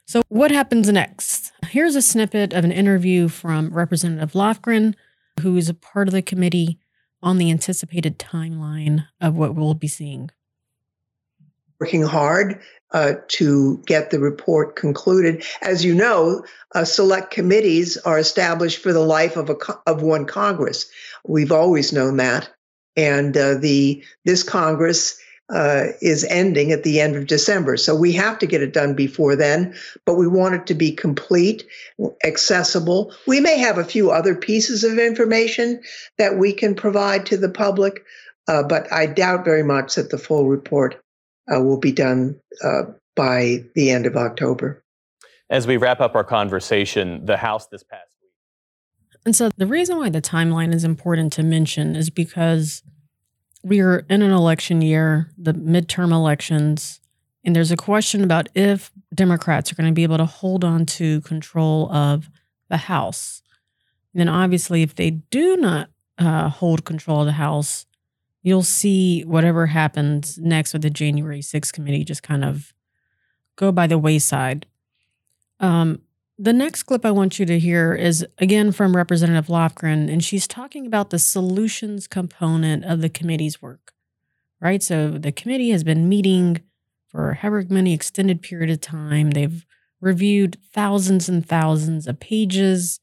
So, 0.05 0.21
what 0.29 0.51
happens 0.51 0.89
next? 0.89 1.51
Here's 1.67 1.95
a 1.95 2.01
snippet 2.01 2.53
of 2.53 2.63
an 2.63 2.71
interview 2.71 3.27
from 3.27 3.73
Representative 3.73 4.31
Lofgren, 4.31 4.95
who 5.41 5.57
is 5.57 5.67
a 5.69 5.73
part 5.73 6.07
of 6.07 6.13
the 6.13 6.21
committee 6.21 6.79
on 7.21 7.37
the 7.37 7.51
anticipated 7.51 8.19
timeline 8.19 9.07
of 9.19 9.35
what 9.35 9.55
we'll 9.55 9.73
be 9.73 9.87
seeing. 9.87 10.29
Working 11.79 12.03
hard 12.03 12.61
uh, 12.91 13.13
to 13.27 13.81
get 13.85 14.09
the 14.09 14.19
report 14.19 14.75
concluded. 14.75 15.43
As 15.61 15.83
you 15.85 15.93
know, 15.93 16.43
uh, 16.73 16.85
select 16.85 17.31
committees 17.31 17.97
are 17.97 18.17
established 18.17 18.81
for 18.81 18.93
the 18.93 19.05
life 19.05 19.35
of 19.35 19.49
a 19.49 19.55
of 19.85 20.01
one 20.01 20.25
Congress. 20.25 20.89
We've 21.25 21.51
always 21.51 21.93
known 21.93 22.17
that, 22.17 22.49
and 22.95 23.35
uh, 23.37 23.55
the 23.55 24.03
this 24.25 24.43
Congress 24.43 25.19
uh, 25.49 25.85
is 26.01 26.25
ending 26.25 26.71
at 26.71 26.83
the 26.83 26.99
end 26.99 27.15
of 27.15 27.27
December. 27.27 27.77
So 27.77 27.95
we 27.95 28.11
have 28.13 28.37
to 28.39 28.45
get 28.45 28.61
it 28.61 28.73
done 28.73 28.93
before 28.93 29.35
then, 29.35 29.73
but 30.05 30.15
we 30.15 30.27
want 30.27 30.55
it 30.55 30.67
to 30.67 30.73
be 30.73 30.91
complete, 30.91 31.65
accessible. 32.23 33.13
We 33.27 33.39
may 33.39 33.57
have 33.57 33.77
a 33.77 33.85
few 33.85 34.11
other 34.11 34.35
pieces 34.35 34.83
of 34.83 34.99
information 34.99 35.81
that 36.17 36.37
we 36.37 36.51
can 36.51 36.75
provide 36.75 37.25
to 37.27 37.37
the 37.37 37.49
public, 37.49 38.03
uh, 38.47 38.63
but 38.63 38.91
I 38.91 39.05
doubt 39.05 39.45
very 39.45 39.63
much 39.63 39.95
that 39.95 40.09
the 40.09 40.17
full 40.17 40.47
report 40.47 41.01
uh, 41.53 41.61
will 41.61 41.79
be 41.79 41.93
done 41.93 42.39
uh, 42.63 42.83
by 43.15 43.63
the 43.73 43.91
end 43.91 44.05
of 44.05 44.17
October. 44.17 44.83
As 45.49 45.65
we 45.65 45.77
wrap 45.77 46.01
up 46.01 46.13
our 46.13 46.25
conversation, 46.25 47.25
the 47.25 47.37
House 47.37 47.67
this 47.67 47.83
past 47.83 48.17
week. 48.21 48.31
And 49.25 49.33
so 49.33 49.49
the 49.55 49.65
reason 49.65 49.97
why 49.97 50.09
the 50.09 50.21
timeline 50.21 50.73
is 50.73 50.83
important 50.83 51.31
to 51.33 51.43
mention 51.43 51.95
is 51.95 52.09
because 52.09 52.83
we 53.67 53.81
are 53.81 54.05
in 54.09 54.21
an 54.21 54.31
election 54.31 54.81
year, 54.81 55.29
the 55.37 55.53
midterm 55.53 56.11
elections, 56.11 57.01
and 57.43 57.55
there's 57.55 57.71
a 57.71 57.77
question 57.77 58.23
about 58.23 58.47
if 58.55 58.91
Democrats 59.13 59.71
are 59.71 59.75
going 59.75 59.89
to 59.89 59.93
be 59.93 60.03
able 60.03 60.17
to 60.17 60.25
hold 60.25 60.63
on 60.63 60.85
to 60.85 61.21
control 61.21 61.91
of 61.91 62.29
the 62.69 62.77
House. 62.77 63.41
And 64.13 64.21
then, 64.21 64.29
obviously, 64.29 64.81
if 64.81 64.95
they 64.95 65.11
do 65.11 65.57
not 65.57 65.89
uh, 66.17 66.49
hold 66.49 66.85
control 66.85 67.21
of 67.21 67.25
the 67.25 67.33
House, 67.33 67.85
you'll 68.41 68.63
see 68.63 69.23
whatever 69.23 69.67
happens 69.67 70.37
next 70.37 70.73
with 70.73 70.81
the 70.81 70.89
January 70.89 71.41
6th 71.41 71.73
committee 71.73 72.03
just 72.03 72.23
kind 72.23 72.45
of 72.45 72.73
go 73.55 73.71
by 73.71 73.87
the 73.87 73.97
wayside. 73.97 74.65
Um, 75.59 76.01
the 76.39 76.53
next 76.53 76.83
clip 76.83 77.05
I 77.05 77.11
want 77.11 77.39
you 77.39 77.45
to 77.47 77.57
hear 77.57 77.93
is 77.93 78.25
again 78.37 78.71
from 78.71 78.95
Representative 78.95 79.47
Lofgren, 79.47 80.11
and 80.11 80.23
she's 80.23 80.47
talking 80.47 80.85
about 80.85 81.09
the 81.09 81.19
solutions 81.19 82.07
component 82.07 82.85
of 82.85 83.01
the 83.01 83.09
committee's 83.09 83.61
work, 83.61 83.93
right? 84.61 84.83
So 84.83 85.17
the 85.17 85.31
committee 85.31 85.71
has 85.71 85.83
been 85.83 86.07
meeting 86.07 86.61
for 87.07 87.33
however 87.33 87.65
many 87.69 87.93
extended 87.93 88.41
period 88.41 88.69
of 88.69 88.81
time. 88.81 89.31
They've 89.31 89.65
reviewed 89.99 90.57
thousands 90.73 91.27
and 91.27 91.45
thousands 91.45 92.07
of 92.07 92.19
pages 92.19 92.99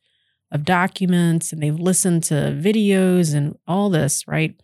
of 0.53 0.65
documents, 0.65 1.53
and 1.53 1.61
they've 1.61 1.75
listened 1.75 2.23
to 2.25 2.35
videos 2.35 3.35
and 3.35 3.59
all 3.67 3.91
this, 3.91 4.29
right? 4.29 4.55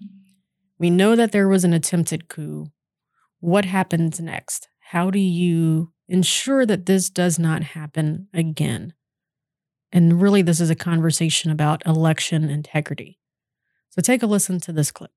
We 0.79 0.91
know 0.91 1.17
that 1.17 1.33
there 1.33 1.49
was 1.49 1.65
an 1.65 1.73
attempted 1.73 2.29
coup. 2.29 2.71
What 3.41 3.65
happens 3.65 4.21
next? 4.21 4.69
How 4.79 5.11
do 5.11 5.19
you 5.19 5.93
ensure 6.11 6.67
that 6.67 6.87
this 6.87 7.09
does 7.09 7.39
not 7.39 7.63
happen 7.63 8.29
again. 8.35 8.93
And 9.93 10.21
really, 10.21 10.43
this 10.43 10.61
is 10.61 10.71
a 10.71 10.75
conversation 10.75 11.51
about 11.51 11.87
election 11.87 12.51
integrity. 12.51 13.19
So 13.91 14.03
take 14.03 14.23
a 14.23 14.27
listen 14.27 14.61
to 14.61 14.73
this 14.73 14.91
clip. 14.91 15.11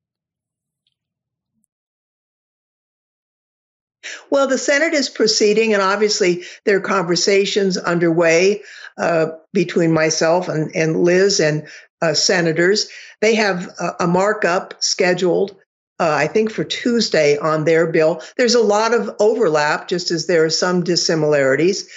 Well, 4.30 4.48
the 4.48 4.58
Senate 4.58 4.94
is 4.94 5.10
proceeding, 5.10 5.74
and 5.74 5.82
obviously 5.82 6.44
there 6.66 6.78
are 6.78 6.82
conversations 6.82 7.78
underway 7.78 8.62
uh, 8.98 9.28
between 9.54 9.92
myself 9.92 10.50
and, 10.50 10.76
and 10.76 11.04
Liz 11.04 11.40
and 11.40 11.68
uh, 12.02 12.14
senators. 12.14 12.90
They 13.22 13.34
have 13.36 13.70
a, 13.80 13.96
a 14.02 14.08
markup 14.08 14.76
scheduled 14.84 15.56
uh, 16.04 16.16
I 16.16 16.28
think 16.28 16.52
for 16.52 16.66
Tuesday 16.66 17.38
on 17.38 17.64
their 17.64 17.88
bill. 17.88 18.22
There's 18.36 18.56
a 18.56 18.62
lot 18.62 18.94
of 18.94 19.10
overlap, 19.20 19.88
just 19.88 20.12
as 20.12 20.28
there 20.28 20.44
are 20.44 20.50
some 20.50 20.84
dissimilarities. 20.84 21.88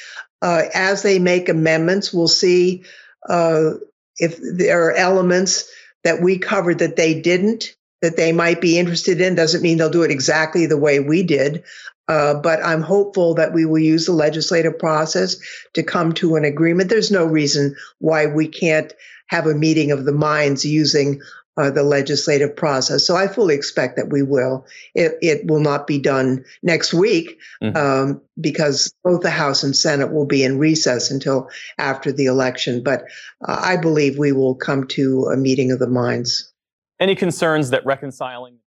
Uh, 0.43 0.63
as 0.75 1.03
they 1.03 1.19
make 1.19 1.49
amendments, 1.49 2.13
we'll 2.13 2.29
see 2.29 2.85
uh, 3.29 3.73
if 4.19 4.39
there 4.41 4.87
are 4.87 4.93
elements 4.93 5.69
that 6.05 6.23
we 6.23 6.39
covered 6.39 6.79
that 6.79 6.95
they 6.95 7.21
didn't, 7.21 7.75
that 8.01 8.17
they 8.17 8.31
might 8.31 8.61
be 8.61 8.79
interested 8.79 9.21
in. 9.21 9.35
Doesn't 9.35 9.63
mean 9.63 9.79
they'll 9.79 9.91
do 9.91 10.05
it 10.05 10.13
exactly 10.13 10.67
the 10.67 10.79
way 10.79 11.01
we 11.01 11.25
did. 11.25 11.65
Uh, 12.07 12.35
but 12.35 12.65
I'm 12.65 12.83
hopeful 12.83 13.35
that 13.35 13.53
we 13.53 13.65
will 13.65 13.81
use 13.81 14.07
the 14.07 14.13
legislative 14.13 14.79
process 14.79 15.35
to 15.75 15.83
come 15.83 16.13
to 16.13 16.37
an 16.37 16.45
agreement. 16.45 16.91
There's 16.91 17.11
no 17.11 17.25
reason 17.25 17.75
why 17.99 18.27
we 18.27 18.47
can't 18.47 18.93
have 19.27 19.47
a 19.49 19.55
meeting 19.55 19.91
of 19.91 20.05
the 20.05 20.13
minds 20.13 20.65
using 20.65 21.21
uh, 21.57 21.71
the 21.71 21.83
legislative 21.83 22.55
process. 22.55 23.07
So 23.07 23.17
I 23.17 23.29
fully 23.29 23.55
expect 23.55 23.97
that 23.97 24.11
we 24.11 24.23
will. 24.23 24.67
It, 24.95 25.13
it 25.23 25.47
will 25.47 25.61
not 25.61 25.87
be 25.87 25.99
done 25.99 26.45
next 26.63 26.93
week 26.93 27.39
mm-hmm. 27.63 27.77
um, 27.77 28.21
because 28.41 28.93
both 29.03 29.23
the 29.23 29.31
House 29.31 29.63
and 29.63 29.75
Senate 29.75 30.13
will 30.13 30.27
be 30.27 30.45
in 30.45 30.59
recess 30.59 31.11
until 31.11 31.49
after 31.79 32.13
the 32.13 32.27
election. 32.27 32.83
But 32.83 33.05
uh, 33.47 33.61
I 33.63 33.77
believe 33.77 34.19
we 34.19 34.33
will 34.33 34.55
come 34.55 34.87
to 34.89 35.25
a 35.33 35.37
meeting 35.37 35.71
of 35.71 35.79
the 35.79 35.89
minds. 35.89 36.53
Any 37.01 37.15
concerns 37.15 37.71
that 37.71 37.85
reconciling? 37.87 38.59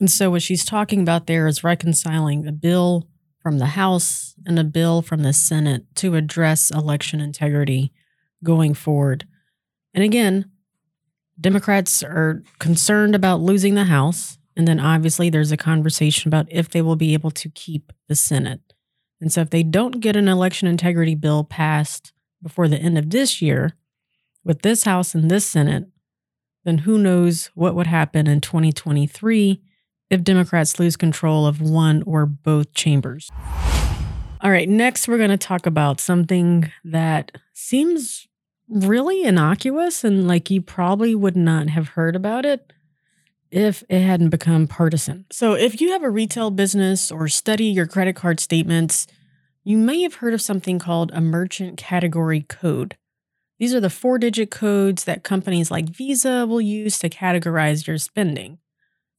And 0.00 0.10
so 0.10 0.30
what 0.30 0.42
she's 0.42 0.64
talking 0.64 1.00
about 1.00 1.26
there 1.26 1.46
is 1.46 1.62
reconciling 1.62 2.46
a 2.46 2.52
bill 2.52 3.08
from 3.40 3.58
the 3.58 3.66
House 3.66 4.34
and 4.46 4.58
a 4.58 4.64
bill 4.64 5.02
from 5.02 5.22
the 5.22 5.32
Senate 5.32 5.84
to 5.96 6.14
address 6.14 6.70
election 6.70 7.20
integrity 7.20 7.92
going 8.42 8.74
forward. 8.74 9.26
And 9.94 10.04
again, 10.04 10.51
Democrats 11.40 12.02
are 12.02 12.42
concerned 12.58 13.14
about 13.14 13.40
losing 13.40 13.74
the 13.74 13.84
House. 13.84 14.38
And 14.56 14.68
then 14.68 14.80
obviously 14.80 15.30
there's 15.30 15.52
a 15.52 15.56
conversation 15.56 16.28
about 16.28 16.46
if 16.50 16.68
they 16.70 16.82
will 16.82 16.96
be 16.96 17.14
able 17.14 17.30
to 17.32 17.48
keep 17.50 17.92
the 18.08 18.14
Senate. 18.14 18.60
And 19.20 19.32
so 19.32 19.40
if 19.40 19.50
they 19.50 19.62
don't 19.62 20.00
get 20.00 20.16
an 20.16 20.28
election 20.28 20.68
integrity 20.68 21.14
bill 21.14 21.44
passed 21.44 22.12
before 22.42 22.68
the 22.68 22.78
end 22.78 22.98
of 22.98 23.10
this 23.10 23.40
year 23.40 23.76
with 24.44 24.62
this 24.62 24.84
House 24.84 25.14
and 25.14 25.30
this 25.30 25.46
Senate, 25.46 25.86
then 26.64 26.78
who 26.78 26.98
knows 26.98 27.50
what 27.54 27.74
would 27.74 27.86
happen 27.86 28.26
in 28.26 28.40
2023 28.40 29.62
if 30.10 30.22
Democrats 30.22 30.78
lose 30.78 30.96
control 30.96 31.46
of 31.46 31.60
one 31.60 32.02
or 32.06 32.26
both 32.26 32.74
chambers. 32.74 33.30
All 34.40 34.50
right, 34.50 34.68
next 34.68 35.08
we're 35.08 35.18
going 35.18 35.30
to 35.30 35.38
talk 35.38 35.66
about 35.66 36.00
something 36.00 36.70
that 36.84 37.32
seems 37.52 38.26
really 38.72 39.22
innocuous 39.24 40.04
and 40.04 40.26
like 40.26 40.50
you 40.50 40.62
probably 40.62 41.14
would 41.14 41.36
not 41.36 41.68
have 41.68 41.88
heard 41.88 42.16
about 42.16 42.46
it 42.46 42.72
if 43.50 43.84
it 43.88 44.00
hadn't 44.00 44.30
become 44.30 44.66
partisan. 44.66 45.26
So, 45.30 45.52
if 45.52 45.80
you 45.80 45.92
have 45.92 46.02
a 46.02 46.10
retail 46.10 46.50
business 46.50 47.10
or 47.10 47.28
study 47.28 47.66
your 47.66 47.86
credit 47.86 48.16
card 48.16 48.40
statements, 48.40 49.06
you 49.62 49.76
may 49.76 50.02
have 50.02 50.16
heard 50.16 50.34
of 50.34 50.40
something 50.40 50.78
called 50.78 51.10
a 51.12 51.20
merchant 51.20 51.76
category 51.76 52.40
code. 52.42 52.96
These 53.58 53.74
are 53.74 53.80
the 53.80 53.90
four 53.90 54.18
digit 54.18 54.50
codes 54.50 55.04
that 55.04 55.22
companies 55.22 55.70
like 55.70 55.88
Visa 55.88 56.46
will 56.46 56.60
use 56.60 56.98
to 56.98 57.10
categorize 57.10 57.86
your 57.86 57.98
spending. 57.98 58.58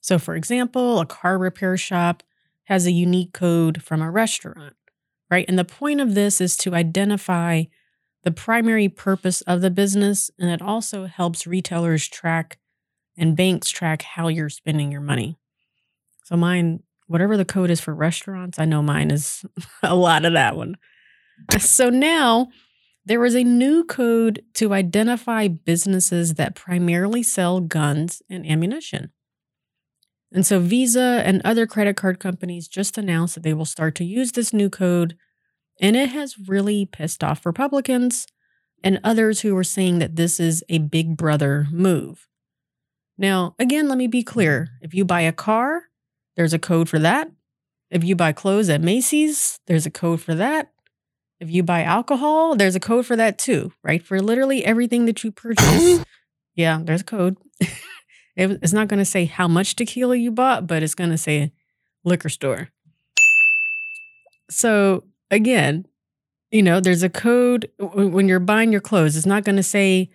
So, 0.01 0.19
for 0.19 0.36
example, 0.36 1.00
a 1.00 1.05
car 1.05 1.38
repair 1.38 1.77
shop 1.77 2.24
has 2.65 2.86
a 2.86 2.91
unique 2.91 3.33
code 3.33 3.83
from 3.83 4.01
a 4.01 4.12
restaurant, 4.12 4.75
right? 5.29 5.45
And 5.48 5.57
the 5.57 5.63
point 5.63 6.01
of 6.01 6.15
this 6.15 6.41
is 6.41 6.57
to 6.57 6.75
identify 6.75 7.65
the 8.24 8.32
primary 8.32 8.89
purpose 8.89 9.42
of 9.42 9.62
the 9.62 9.70
business, 9.70 10.32
and 10.39 10.50
it 10.50 10.62
also 10.62 11.06
helps 11.06 11.48
retailers 11.48 12.08
track 12.08 12.60
and 13.18 13.38
banks 13.38 13.70
track 13.70 14.01
how 14.01 14.27
you're 14.27 14.50
spending 14.50 14.92
your 14.92 15.01
money. 15.01 15.38
So 16.24 16.36
mine, 16.36 16.84
whatever 17.08 17.38
the 17.38 17.46
code 17.46 17.70
is 17.70 17.82
for 17.82 17.94
restaurants, 17.94 18.60
I 18.60 18.65
know 18.65 18.82
mine 18.82 19.12
is 19.12 19.46
a 19.84 19.96
lot 19.96 20.25
of 20.25 20.34
that 20.34 20.56
one. 20.56 20.77
So 21.60 21.89
now 21.89 22.48
there 23.06 23.25
is 23.25 23.36
a 23.36 23.44
new 23.44 23.84
code 23.84 24.44
to 24.56 24.74
identify 24.74 25.48
businesses 25.48 26.36
that 26.36 26.56
primarily 26.56 27.24
sell 27.24 27.60
guns 27.60 28.22
and 28.30 28.46
ammunition. 28.46 29.12
And 30.32 30.46
so 30.46 30.60
Visa 30.60 31.22
and 31.25 31.42
other 31.44 31.68
credit 31.68 31.96
card 31.96 32.20
companies 32.20 32.68
just 32.68 32.98
announced 32.98 33.36
that 33.36 33.44
they 33.44 33.53
will 33.53 33.65
start 33.65 33.94
to 33.96 34.06
use 34.06 34.32
this 34.32 34.53
new 34.53 34.70
code. 34.70 35.15
And 35.82 35.96
it 35.96 36.10
has 36.10 36.38
really 36.48 36.86
pissed 36.86 37.24
off 37.24 37.46
Republicans 37.46 38.25
and 38.84 39.00
others 39.03 39.42
who 39.42 39.56
are 39.58 39.63
saying 39.63 40.00
that 40.00 40.15
this 40.15 40.39
is 40.39 40.63
a 40.70 40.77
big 40.77 41.18
brother 41.18 41.68
move. 41.72 42.27
Now, 43.18 43.56
again, 43.60 43.88
let 43.88 43.98
me 43.98 44.08
be 44.08 44.24
clear 44.24 44.70
if 44.82 44.94
you 44.94 45.06
buy 45.06 45.22
a 45.22 45.32
car, 45.32 45.84
there's 46.36 46.53
a 46.53 46.60
code 46.60 46.89
for 46.89 47.00
that. 47.00 47.32
If 47.92 48.03
you 48.03 48.15
buy 48.15 48.32
clothes 48.34 48.70
at 48.70 48.82
Macy's, 48.82 49.60
there's 49.68 49.86
a 49.86 49.92
code 49.92 50.20
for 50.22 50.34
that. 50.36 50.72
If 51.39 51.50
you 51.50 51.62
buy 51.63 51.84
alcohol, 51.84 52.56
there's 52.56 52.75
a 52.75 52.80
code 52.80 53.06
for 53.06 53.15
that 53.15 53.38
too, 53.38 53.72
right? 53.84 54.01
For 54.01 54.20
literally 54.22 54.65
everything 54.65 55.06
that 55.06 55.24
you 55.24 55.32
purchase. 55.32 56.03
yeah, 56.56 56.80
there's 56.84 57.01
a 57.01 57.06
code. 57.06 57.38
It- 58.36 58.60
it's 58.63 58.74
not 58.74 58.88
going 58.88 58.98
to 58.98 59.06
say 59.06 59.25
how 59.25 59.48
much 59.48 59.75
tequila 59.75 60.15
you 60.15 60.32
bought, 60.32 60.65
but 60.65 60.82
it's 60.82 60.96
going 60.96 61.12
to 61.12 61.20
say 61.20 61.51
liquor 62.03 62.30
store. 62.30 62.70
So 64.50 65.03
again, 65.34 65.88
you 66.52 66.62
know, 66.62 66.80
there's 66.80 67.04
a 67.04 67.10
code 67.10 67.70
when 67.80 68.28
you're 68.28 68.40
buying 68.40 68.72
your 68.72 68.82
clothes. 68.82 69.18
It's 69.18 69.25
not 69.25 69.44
going 69.44 69.56
to 69.56 69.63
say 69.63 70.10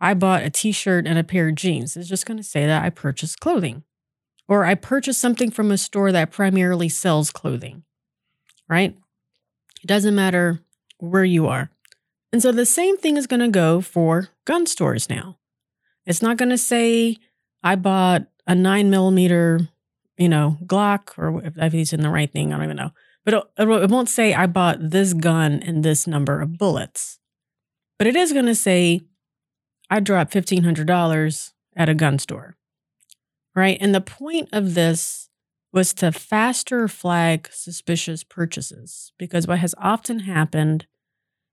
I 0.00 0.14
bought 0.14 0.42
a 0.42 0.50
t-shirt 0.50 1.06
and 1.06 1.18
a 1.18 1.24
pair 1.24 1.48
of 1.48 1.56
jeans. 1.56 1.96
It's 1.96 2.08
just 2.08 2.26
going 2.26 2.36
to 2.36 2.42
say 2.44 2.66
that 2.66 2.84
I 2.84 2.90
purchased 2.90 3.40
clothing 3.40 3.82
or 4.48 4.64
I 4.64 4.74
purchased 4.74 5.20
something 5.20 5.50
from 5.50 5.70
a 5.70 5.78
store 5.78 6.12
that 6.12 6.30
primarily 6.30 6.88
sells 6.88 7.30
clothing. 7.30 7.84
Right? 8.68 8.96
It 9.82 9.86
doesn't 9.86 10.14
matter 10.14 10.60
where 10.98 11.24
you 11.24 11.48
are. 11.48 11.70
And 12.32 12.40
so 12.40 12.52
the 12.52 12.66
same 12.66 12.96
thing 12.96 13.16
is 13.16 13.26
going 13.26 13.40
to 13.40 13.48
go 13.48 13.80
for 13.80 14.28
gun 14.44 14.66
stores 14.66 15.10
now. 15.10 15.38
It's 16.06 16.22
not 16.22 16.36
going 16.36 16.50
to 16.50 16.58
say 16.58 17.16
I 17.62 17.74
bought 17.74 18.26
a 18.46 18.54
nine 18.54 18.90
millimeter, 18.90 19.68
you 20.16 20.28
know, 20.28 20.58
Glock, 20.64 21.18
or 21.18 21.44
if 21.44 21.58
if 21.58 21.72
he's 21.72 21.92
in 21.92 22.00
the 22.00 22.10
right 22.10 22.30
thing, 22.30 22.52
I 22.52 22.56
don't 22.56 22.64
even 22.64 22.76
know. 22.76 22.92
But 23.24 23.50
it, 23.58 23.68
won't 23.68 24.08
say 24.08 24.34
I 24.34 24.46
bought 24.46 24.90
this 24.90 25.12
gun 25.12 25.62
and 25.62 25.84
this 25.84 26.06
number 26.06 26.40
of 26.40 26.56
bullets. 26.58 27.18
But 27.98 28.06
it 28.06 28.16
is 28.16 28.32
going 28.32 28.46
to 28.46 28.54
say 28.54 29.02
I 29.90 30.00
dropped 30.00 30.32
$1,500 30.32 31.52
at 31.76 31.88
a 31.88 31.94
gun 31.94 32.18
store. 32.18 32.56
Right. 33.54 33.78
And 33.80 33.94
the 33.94 34.00
point 34.00 34.48
of 34.52 34.74
this 34.74 35.28
was 35.72 35.92
to 35.94 36.12
faster 36.12 36.88
flag 36.88 37.48
suspicious 37.52 38.24
purchases 38.24 39.12
because 39.18 39.46
what 39.46 39.58
has 39.58 39.74
often 39.78 40.20
happened 40.20 40.86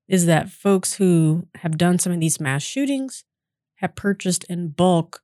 is 0.07 0.25
that 0.25 0.49
folks 0.49 0.95
who 0.95 1.47
have 1.55 1.77
done 1.77 1.99
some 1.99 2.13
of 2.13 2.19
these 2.19 2.39
mass 2.39 2.63
shootings 2.63 3.25
have 3.75 3.95
purchased 3.95 4.43
in 4.45 4.69
bulk 4.69 5.21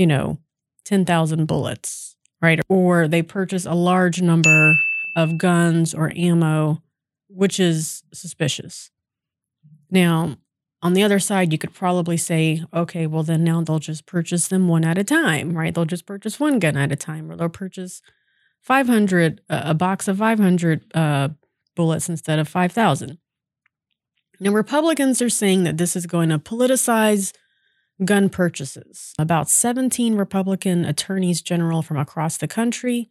you 0.00 0.06
know, 0.06 0.38
10,000 0.86 1.44
bullets, 1.44 2.16
right? 2.40 2.58
Or 2.70 3.06
they 3.06 3.20
purchase 3.20 3.66
a 3.66 3.74
large 3.74 4.22
number 4.22 4.74
of 5.16 5.38
guns 5.38 5.94
or 5.94 6.12
ammo, 6.16 6.82
which 7.28 7.60
is 7.60 8.02
suspicious. 8.12 8.90
Now, 9.90 10.36
on 10.82 10.94
the 10.94 11.02
other 11.02 11.18
side, 11.18 11.52
you 11.52 11.58
could 11.58 11.74
probably 11.74 12.16
say, 12.16 12.64
okay, 12.72 13.06
well, 13.06 13.22
then 13.22 13.44
now 13.44 13.60
they'll 13.62 13.78
just 13.78 14.06
purchase 14.06 14.48
them 14.48 14.68
one 14.68 14.84
at 14.84 14.98
a 14.98 15.04
time, 15.04 15.56
right? 15.56 15.74
They'll 15.74 15.84
just 15.84 16.06
purchase 16.06 16.40
one 16.40 16.58
gun 16.58 16.76
at 16.76 16.92
a 16.92 16.96
time, 16.96 17.30
or 17.30 17.36
they'll 17.36 17.48
purchase 17.50 18.00
500, 18.62 19.42
uh, 19.50 19.62
a 19.64 19.74
box 19.74 20.08
of 20.08 20.18
500 20.18 20.84
uh, 20.94 21.28
bullets 21.76 22.08
instead 22.08 22.38
of 22.38 22.48
5,000. 22.48 23.18
Now, 24.38 24.52
Republicans 24.52 25.20
are 25.20 25.28
saying 25.28 25.64
that 25.64 25.76
this 25.76 25.94
is 25.94 26.06
going 26.06 26.30
to 26.30 26.38
politicize 26.38 27.34
gun 28.04 28.30
purchases. 28.30 29.12
About 29.18 29.50
17 29.50 30.16
Republican 30.16 30.86
attorneys 30.86 31.42
general 31.42 31.82
from 31.82 31.98
across 31.98 32.38
the 32.38 32.48
country 32.48 33.10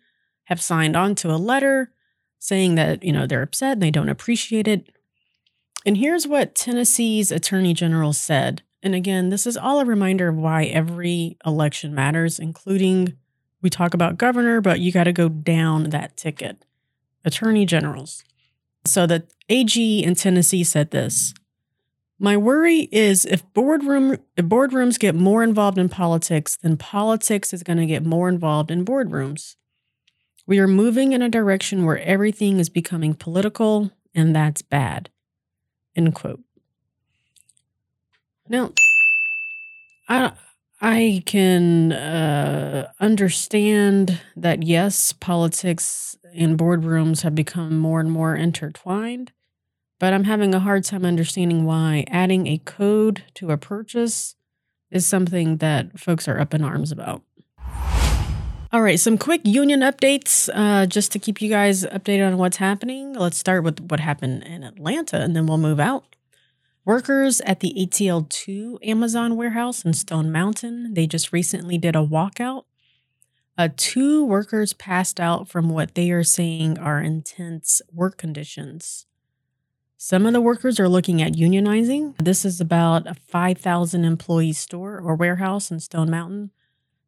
have 0.49 0.61
signed 0.61 0.95
on 0.95 1.15
to 1.15 1.31
a 1.31 1.37
letter 1.37 1.91
saying 2.39 2.75
that, 2.75 3.03
you 3.03 3.13
know, 3.13 3.27
they're 3.27 3.43
upset 3.43 3.73
and 3.73 3.81
they 3.81 3.91
don't 3.91 4.09
appreciate 4.09 4.67
it. 4.67 4.89
And 5.85 5.97
here's 5.97 6.27
what 6.27 6.55
Tennessee's 6.55 7.31
attorney 7.31 7.73
general 7.73 8.13
said. 8.13 8.63
And 8.81 8.95
again, 8.95 9.29
this 9.29 9.45
is 9.45 9.55
all 9.55 9.79
a 9.79 9.85
reminder 9.85 10.29
of 10.29 10.35
why 10.35 10.65
every 10.65 11.37
election 11.45 11.93
matters, 11.93 12.39
including 12.39 13.13
we 13.61 13.69
talk 13.69 13.93
about 13.93 14.17
governor, 14.17 14.61
but 14.61 14.79
you 14.79 14.91
got 14.91 15.03
to 15.03 15.13
go 15.13 15.29
down 15.29 15.91
that 15.91 16.17
ticket. 16.17 16.65
Attorney 17.23 17.65
generals. 17.65 18.23
So 18.85 19.05
the 19.05 19.27
AG 19.49 20.03
in 20.03 20.15
Tennessee 20.15 20.63
said 20.63 20.91
this 20.91 21.33
my 22.17 22.35
worry 22.35 22.89
is 22.91 23.25
if 23.25 23.51
boardroom 23.53 24.17
if 24.35 24.45
boardrooms 24.45 24.99
get 24.99 25.15
more 25.15 25.43
involved 25.43 25.77
in 25.77 25.89
politics, 25.89 26.57
then 26.61 26.75
politics 26.75 27.53
is 27.53 27.63
going 27.63 27.77
to 27.77 27.85
get 27.85 28.05
more 28.05 28.27
involved 28.27 28.71
in 28.71 28.83
boardrooms. 28.83 29.55
We 30.49 30.57
are 30.57 30.67
moving 30.67 31.11
in 31.11 31.21
a 31.21 31.29
direction 31.29 31.85
where 31.85 31.99
everything 31.99 32.59
is 32.59 32.69
becoming 32.69 33.13
political, 33.13 33.91
and 34.15 34.35
that's 34.35 34.63
bad. 34.63 35.11
End 35.95 36.15
quote. 36.15 36.41
Now, 38.47 38.73
I 40.07 40.31
I 40.81 41.21
can 41.27 41.91
uh, 41.91 42.91
understand 42.99 44.19
that 44.35 44.63
yes, 44.63 45.11
politics 45.11 46.17
and 46.33 46.57
boardrooms 46.57 47.21
have 47.21 47.35
become 47.35 47.77
more 47.77 47.99
and 47.99 48.11
more 48.11 48.35
intertwined 48.35 49.31
but 49.99 50.13
I'm 50.13 50.23
having 50.23 50.55
a 50.55 50.61
hard 50.61 50.85
time 50.85 51.05
understanding 51.05 51.65
why 51.65 52.05
adding 52.07 52.47
a 52.47 52.57
code 52.59 53.23
to 53.35 53.51
a 53.51 53.57
purchase 53.57 54.35
is 54.89 55.05
something 55.05 55.57
that 55.57 55.99
folks 55.99 56.27
are 56.27 56.39
up 56.39 56.53
in 56.53 56.63
arms 56.63 56.91
about. 56.91 57.21
All 58.71 58.83
right, 58.83 58.99
some 58.99 59.17
quick 59.17 59.41
union 59.45 59.79
updates 59.79 60.47
uh, 60.53 60.85
just 60.85 61.11
to 61.13 61.19
keep 61.19 61.41
you 61.41 61.49
guys 61.49 61.85
updated 61.85 62.27
on 62.27 62.37
what's 62.37 62.57
happening. 62.57 63.13
Let's 63.13 63.39
start 63.39 63.63
with 63.63 63.79
what 63.89 63.99
happened 63.99 64.43
in 64.43 64.61
Atlanta 64.61 65.19
and 65.19 65.35
then 65.35 65.47
we'll 65.47 65.57
move 65.57 65.79
out. 65.79 66.15
Workers 66.85 67.41
at 67.41 67.61
the 67.61 67.73
ATL 67.75 68.29
2 68.29 68.77
Amazon 68.83 69.35
warehouse 69.35 69.83
in 69.83 69.93
Stone 69.93 70.31
Mountain, 70.31 70.93
they 70.93 71.07
just 71.07 71.33
recently 71.33 71.79
did 71.79 71.95
a 71.95 72.05
walkout. 72.05 72.65
Uh, 73.57 73.69
two 73.75 74.23
workers 74.23 74.73
passed 74.73 75.19
out 75.19 75.49
from 75.49 75.69
what 75.69 75.95
they 75.95 76.11
are 76.11 76.23
saying 76.23 76.77
are 76.77 77.01
intense 77.01 77.81
work 77.91 78.19
conditions. 78.19 79.07
Some 79.97 80.27
of 80.27 80.33
the 80.33 80.41
workers 80.41 80.79
are 80.79 80.87
looking 80.87 81.23
at 81.23 81.33
unionizing. 81.33 82.15
This 82.17 82.45
is 82.45 82.61
about 82.61 83.07
a 83.07 83.15
5,000 83.15 84.05
employee 84.05 84.53
store 84.53 84.99
or 84.99 85.15
warehouse 85.15 85.71
in 85.71 85.79
Stone 85.79 86.11
Mountain. 86.11 86.51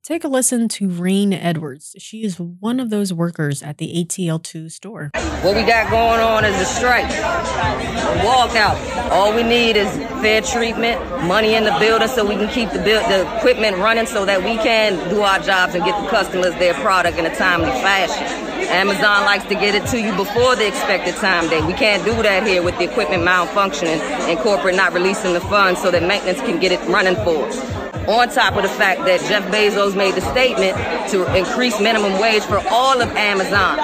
Take 0.03 0.23
a 0.23 0.27
listen 0.27 0.67
to 0.69 0.89
Rain 0.89 1.31
Edwards. 1.31 1.95
She 1.99 2.23
is 2.23 2.39
one 2.39 2.79
of 2.79 2.89
those 2.89 3.13
workers 3.13 3.61
at 3.61 3.77
the 3.77 4.03
ATL2 4.03 4.71
store. 4.71 5.11
What 5.43 5.55
we 5.55 5.61
got 5.61 5.91
going 5.91 6.19
on 6.19 6.43
is 6.43 6.59
a 6.59 6.65
strike, 6.65 7.05
a 7.05 8.21
walkout. 8.25 9.11
All 9.11 9.31
we 9.31 9.43
need 9.43 9.75
is 9.75 9.87
fair 10.23 10.41
treatment, 10.41 10.99
money 11.27 11.53
in 11.53 11.65
the 11.65 11.77
building 11.79 12.07
so 12.07 12.25
we 12.27 12.33
can 12.33 12.49
keep 12.49 12.71
the, 12.71 12.79
build, 12.79 13.05
the 13.11 13.31
equipment 13.37 13.77
running 13.77 14.07
so 14.07 14.25
that 14.25 14.39
we 14.39 14.55
can 14.63 14.97
do 15.09 15.21
our 15.21 15.37
jobs 15.37 15.75
and 15.75 15.85
get 15.85 16.01
the 16.03 16.09
customers 16.09 16.55
their 16.55 16.73
product 16.73 17.19
in 17.19 17.27
a 17.27 17.35
timely 17.35 17.69
fashion. 17.69 18.25
Amazon 18.69 19.25
likes 19.25 19.45
to 19.45 19.53
get 19.53 19.75
it 19.75 19.85
to 19.89 20.01
you 20.01 20.15
before 20.15 20.55
the 20.55 20.67
expected 20.67 21.13
time 21.17 21.47
date. 21.47 21.63
We 21.65 21.73
can't 21.73 22.03
do 22.03 22.23
that 22.23 22.47
here 22.47 22.63
with 22.63 22.75
the 22.79 22.85
equipment 22.85 23.21
malfunctioning 23.21 23.99
and 23.99 24.39
corporate 24.39 24.75
not 24.75 24.93
releasing 24.93 25.33
the 25.33 25.41
funds 25.41 25.79
so 25.79 25.91
that 25.91 26.01
maintenance 26.01 26.39
can 26.39 26.59
get 26.59 26.71
it 26.71 26.79
running 26.89 27.15
for 27.17 27.45
us. 27.45 27.80
On 28.07 28.27
top 28.29 28.55
of 28.55 28.63
the 28.63 28.69
fact 28.69 29.05
that 29.05 29.19
Jeff 29.21 29.43
Bezos 29.51 29.95
made 29.95 30.15
the 30.15 30.21
statement 30.21 30.75
to 31.11 31.23
increase 31.35 31.79
minimum 31.79 32.19
wage 32.19 32.43
for 32.43 32.57
all 32.69 33.01
of 33.01 33.09
Amazon. 33.15 33.77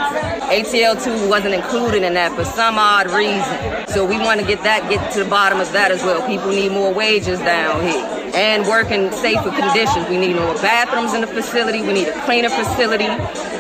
ATL2 0.50 1.30
wasn't 1.30 1.54
included 1.54 2.04
in 2.04 2.14
that 2.16 2.32
for 2.34 2.44
some 2.44 2.78
odd 2.78 3.12
reason. 3.12 3.88
So 3.88 4.06
we 4.06 4.18
want 4.18 4.40
to 4.40 4.46
get 4.46 4.64
that, 4.64 4.90
get 4.90 5.12
to 5.14 5.24
the 5.24 5.30
bottom 5.30 5.60
of 5.60 5.72
that 5.74 5.92
as 5.92 6.04
well. 6.04 6.26
People 6.26 6.50
need 6.50 6.72
more 6.72 6.94
wages 6.94 7.40
down 7.40 7.82
here 7.82 8.18
and 8.34 8.66
work 8.68 8.92
in 8.92 9.12
safer 9.12 9.52
conditions. 9.52 10.08
We 10.10 10.18
need 10.18 10.36
more 10.36 10.56
bathrooms 10.56 11.14
in 11.14 11.22
the 11.22 11.28
facility. 11.28 11.82
We 11.82 11.94
need 11.94 12.08
a 12.08 12.22
cleaner 12.26 12.50
facility. 12.50 13.10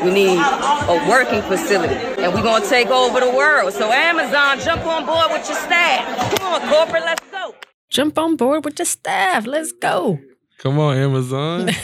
We 0.04 0.12
need 0.12 0.40
a 0.40 1.06
working 1.10 1.42
facility. 1.44 1.96
And 1.96 2.34
we're 2.34 2.44
going 2.44 2.64
to 2.64 2.70
take 2.70 2.88
over 2.88 3.20
the 3.20 3.30
world. 3.32 3.74
So 3.74 3.92
Amazon, 3.92 4.60
jump 4.60 4.86
on 4.86 5.06
board 5.06 5.32
with 5.32 5.48
your 5.48 5.58
staff. 5.58 6.38
Come 6.38 6.54
on, 6.54 6.70
corporate, 6.70 7.04
let's 7.04 7.24
go. 7.32 7.54
Jump 7.90 8.18
on 8.18 8.36
board 8.36 8.66
with 8.66 8.80
your 8.80 8.86
staff. 8.86 9.46
Let's 9.46 9.72
go. 9.72 10.20
Come 10.58 10.80
on, 10.80 10.98
Amazon. 10.98 11.70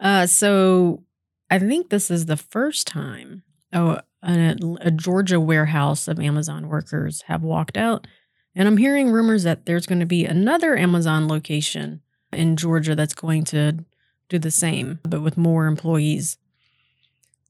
Uh, 0.00 0.26
so 0.26 1.02
I 1.48 1.58
think 1.58 1.88
this 1.88 2.10
is 2.10 2.26
the 2.26 2.36
first 2.36 2.86
time 2.86 3.42
oh, 3.72 4.00
a, 4.22 4.56
a 4.80 4.90
Georgia 4.90 5.40
warehouse 5.40 6.08
of 6.08 6.20
Amazon 6.20 6.68
workers 6.68 7.22
have 7.22 7.42
walked 7.42 7.76
out. 7.76 8.06
And 8.54 8.68
I'm 8.68 8.76
hearing 8.76 9.10
rumors 9.10 9.42
that 9.42 9.66
there's 9.66 9.86
going 9.86 10.00
to 10.00 10.06
be 10.06 10.24
another 10.24 10.76
Amazon 10.76 11.26
location 11.26 12.00
in 12.32 12.56
Georgia 12.56 12.94
that's 12.94 13.14
going 13.14 13.44
to 13.44 13.84
do 14.28 14.38
the 14.38 14.50
same, 14.50 15.00
but 15.02 15.22
with 15.22 15.36
more 15.36 15.66
employees. 15.66 16.38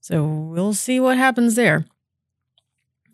So 0.01 0.23
we'll 0.25 0.73
see 0.73 0.99
what 0.99 1.17
happens 1.17 1.55
there. 1.55 1.85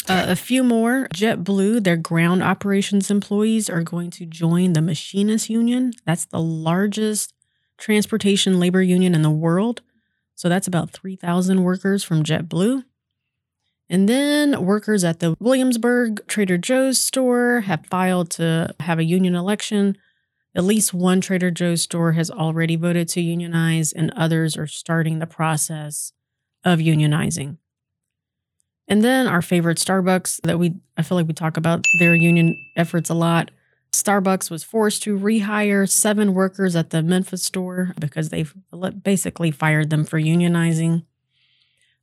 Uh, 0.07 0.25
a 0.27 0.35
few 0.35 0.63
more. 0.63 1.07
JetBlue, 1.13 1.83
their 1.83 1.97
ground 1.97 2.41
operations 2.41 3.11
employees 3.11 3.69
are 3.69 3.83
going 3.83 4.09
to 4.11 4.25
join 4.25 4.73
the 4.73 4.81
Machinists 4.81 5.49
Union. 5.49 5.93
That's 6.05 6.25
the 6.25 6.39
largest 6.41 7.33
transportation 7.77 8.59
labor 8.59 8.81
union 8.81 9.13
in 9.13 9.21
the 9.21 9.29
world. 9.29 9.81
So 10.35 10.49
that's 10.49 10.67
about 10.67 10.91
3,000 10.91 11.63
workers 11.63 12.03
from 12.03 12.23
JetBlue. 12.23 12.83
And 13.89 14.07
then 14.07 14.63
workers 14.63 15.03
at 15.03 15.19
the 15.19 15.35
Williamsburg 15.39 16.25
Trader 16.27 16.57
Joe's 16.57 16.97
store 16.97 17.61
have 17.61 17.85
filed 17.87 18.31
to 18.31 18.73
have 18.79 18.99
a 18.99 19.03
union 19.03 19.35
election. 19.35 19.97
At 20.55 20.63
least 20.63 20.93
one 20.93 21.19
Trader 21.19 21.51
Joe's 21.51 21.81
store 21.81 22.13
has 22.13 22.31
already 22.31 22.75
voted 22.75 23.09
to 23.09 23.21
unionize, 23.21 23.91
and 23.91 24.11
others 24.11 24.57
are 24.57 24.67
starting 24.67 25.19
the 25.19 25.27
process 25.27 26.13
of 26.63 26.79
unionizing. 26.79 27.57
And 28.87 29.03
then 29.03 29.27
our 29.27 29.41
favorite 29.41 29.77
Starbucks 29.77 30.41
that 30.41 30.59
we 30.59 30.75
I 30.97 31.03
feel 31.03 31.17
like 31.17 31.27
we 31.27 31.33
talk 31.33 31.57
about 31.57 31.85
their 31.99 32.13
union 32.13 32.55
efforts 32.75 33.09
a 33.09 33.13
lot. 33.13 33.51
Starbucks 33.91 34.49
was 34.49 34.63
forced 34.63 35.03
to 35.03 35.17
rehire 35.17 35.89
seven 35.89 36.33
workers 36.33 36.75
at 36.75 36.91
the 36.91 37.01
Memphis 37.01 37.43
store 37.43 37.93
because 37.99 38.29
they 38.29 38.45
basically 39.03 39.51
fired 39.51 39.89
them 39.89 40.05
for 40.05 40.19
unionizing. 40.19 41.03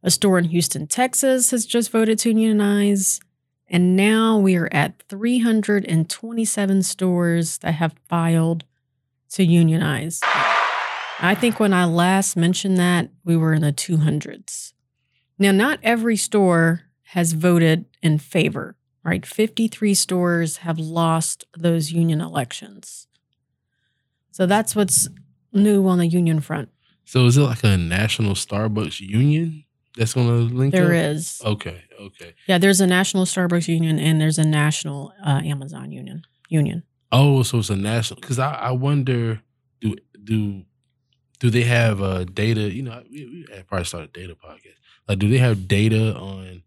A 0.03 0.11
store 0.11 0.39
in 0.39 0.45
Houston, 0.45 0.87
Texas 0.87 1.51
has 1.51 1.67
just 1.67 1.91
voted 1.91 2.19
to 2.21 2.29
unionize. 2.29 3.21
And 3.69 3.97
now 3.97 4.39
we 4.39 4.57
are 4.57 4.69
at 4.73 5.03
327 5.09 6.83
stores 6.83 7.59
that 7.59 7.73
have 7.73 7.95
filed 8.09 8.65
to 9.31 9.45
unionize. 9.45 10.21
I 11.21 11.35
think 11.39 11.59
when 11.59 11.73
I 11.73 11.85
last 11.85 12.37
mentioned 12.37 12.79
that, 12.79 13.11
we 13.25 13.37
were 13.37 13.53
in 13.53 13.63
the 13.63 13.73
200s. 13.73 14.73
Now, 15.39 15.53
not 15.53 15.79
every 15.83 16.17
store 16.17 16.83
has 17.13 17.33
voted 17.33 17.87
in 18.03 18.19
favor, 18.19 18.77
right? 19.05 19.25
53 19.25 19.95
stores 19.95 20.59
have 20.59 20.79
lost 20.79 21.45
those 21.57 21.93
union 21.93 22.21
elections. 22.21 23.07
So 24.31 24.47
that's 24.47 24.75
what's 24.77 25.09
new 25.53 25.87
on 25.89 25.99
the 25.99 26.07
union 26.07 26.41
front. 26.41 26.69
So 27.05 27.25
is 27.27 27.37
it 27.37 27.43
like 27.43 27.65
a 27.65 27.77
national 27.77 28.35
Starbucks 28.35 29.01
union 29.01 29.65
that's 29.97 30.15
going 30.15 30.27
to 30.27 30.55
link 30.55 30.73
There 30.73 30.95
up? 30.95 31.17
is. 31.17 31.41
Okay, 31.45 31.83
okay. 32.01 32.35
Yeah, 32.47 32.59
there's 32.59 32.81
a 32.81 32.87
national 32.87 33.25
Starbucks 33.25 33.67
union 33.69 33.99
and 33.99 34.21
there's 34.21 34.39
a 34.39 34.45
national 34.47 35.13
uh, 35.25 35.41
Amazon 35.45 35.91
union. 35.91 36.23
Union. 36.49 36.83
Oh, 37.11 37.43
so 37.43 37.59
it's 37.59 37.71
a 37.71 37.77
national. 37.77 38.21
Because 38.21 38.39
I, 38.39 38.53
I 38.55 38.71
wonder, 38.73 39.41
do 39.81 39.97
do 40.23 40.65
do 41.41 41.49
they 41.51 41.63
have 41.65 42.03
uh, 42.03 42.25
data? 42.25 42.73
You 42.73 42.83
know, 42.83 43.03
we, 43.11 43.45
we 43.51 43.63
probably 43.67 43.85
started 43.87 44.11
a 44.11 44.21
data 44.21 44.35
podcast. 44.35 44.75
Like, 45.09 45.19
do 45.19 45.29
they 45.29 45.39
have 45.39 45.67
data 45.69 46.15
on 46.17 46.63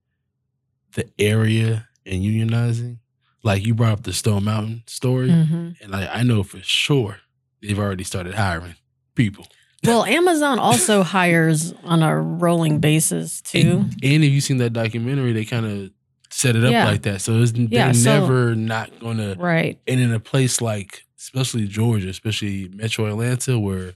the 0.93 1.07
area 1.19 1.87
and 2.05 2.23
unionizing? 2.23 2.97
Like 3.43 3.65
you 3.65 3.73
brought 3.73 3.93
up 3.93 4.03
the 4.03 4.13
Stone 4.13 4.43
Mountain 4.43 4.83
story, 4.87 5.29
Mhm. 5.29 5.75
and 5.81 5.91
like 5.91 6.07
I 6.11 6.21
know 6.23 6.43
for 6.43 6.59
sure 6.61 7.17
they've 7.61 7.77
already 7.79 8.03
started 8.03 8.35
hiring 8.35 8.75
people. 9.15 9.47
Well, 9.83 10.05
Amazon 10.05 10.59
also 10.59 11.01
hires 11.17 11.73
on 11.83 12.03
a 12.03 12.15
rolling 12.19 12.79
basis 12.79 13.41
too. 13.41 13.85
And 14.03 14.23
if 14.23 14.31
you 14.31 14.41
seen 14.41 14.57
that 14.57 14.73
documentary, 14.73 15.33
they 15.33 15.43
kind 15.45 15.65
of 15.65 15.91
set 16.29 16.55
it 16.55 16.63
up 16.63 16.71
Yeah. 16.71 16.85
like 16.85 17.01
that. 17.01 17.21
So 17.21 17.41
it's, 17.41 17.51
they're 17.51 17.67
Yeah, 17.69 17.91
so- 17.93 18.19
never 18.21 18.55
not 18.55 18.99
gonna 18.99 19.35
Right. 19.39 19.79
And 19.87 19.99
in 19.99 20.13
a 20.13 20.19
place 20.19 20.61
like, 20.61 21.03
especially 21.19 21.67
Georgia, 21.67 22.09
especially 22.09 22.69
Metro 22.69 23.07
Atlanta, 23.07 23.57
where 23.59 23.93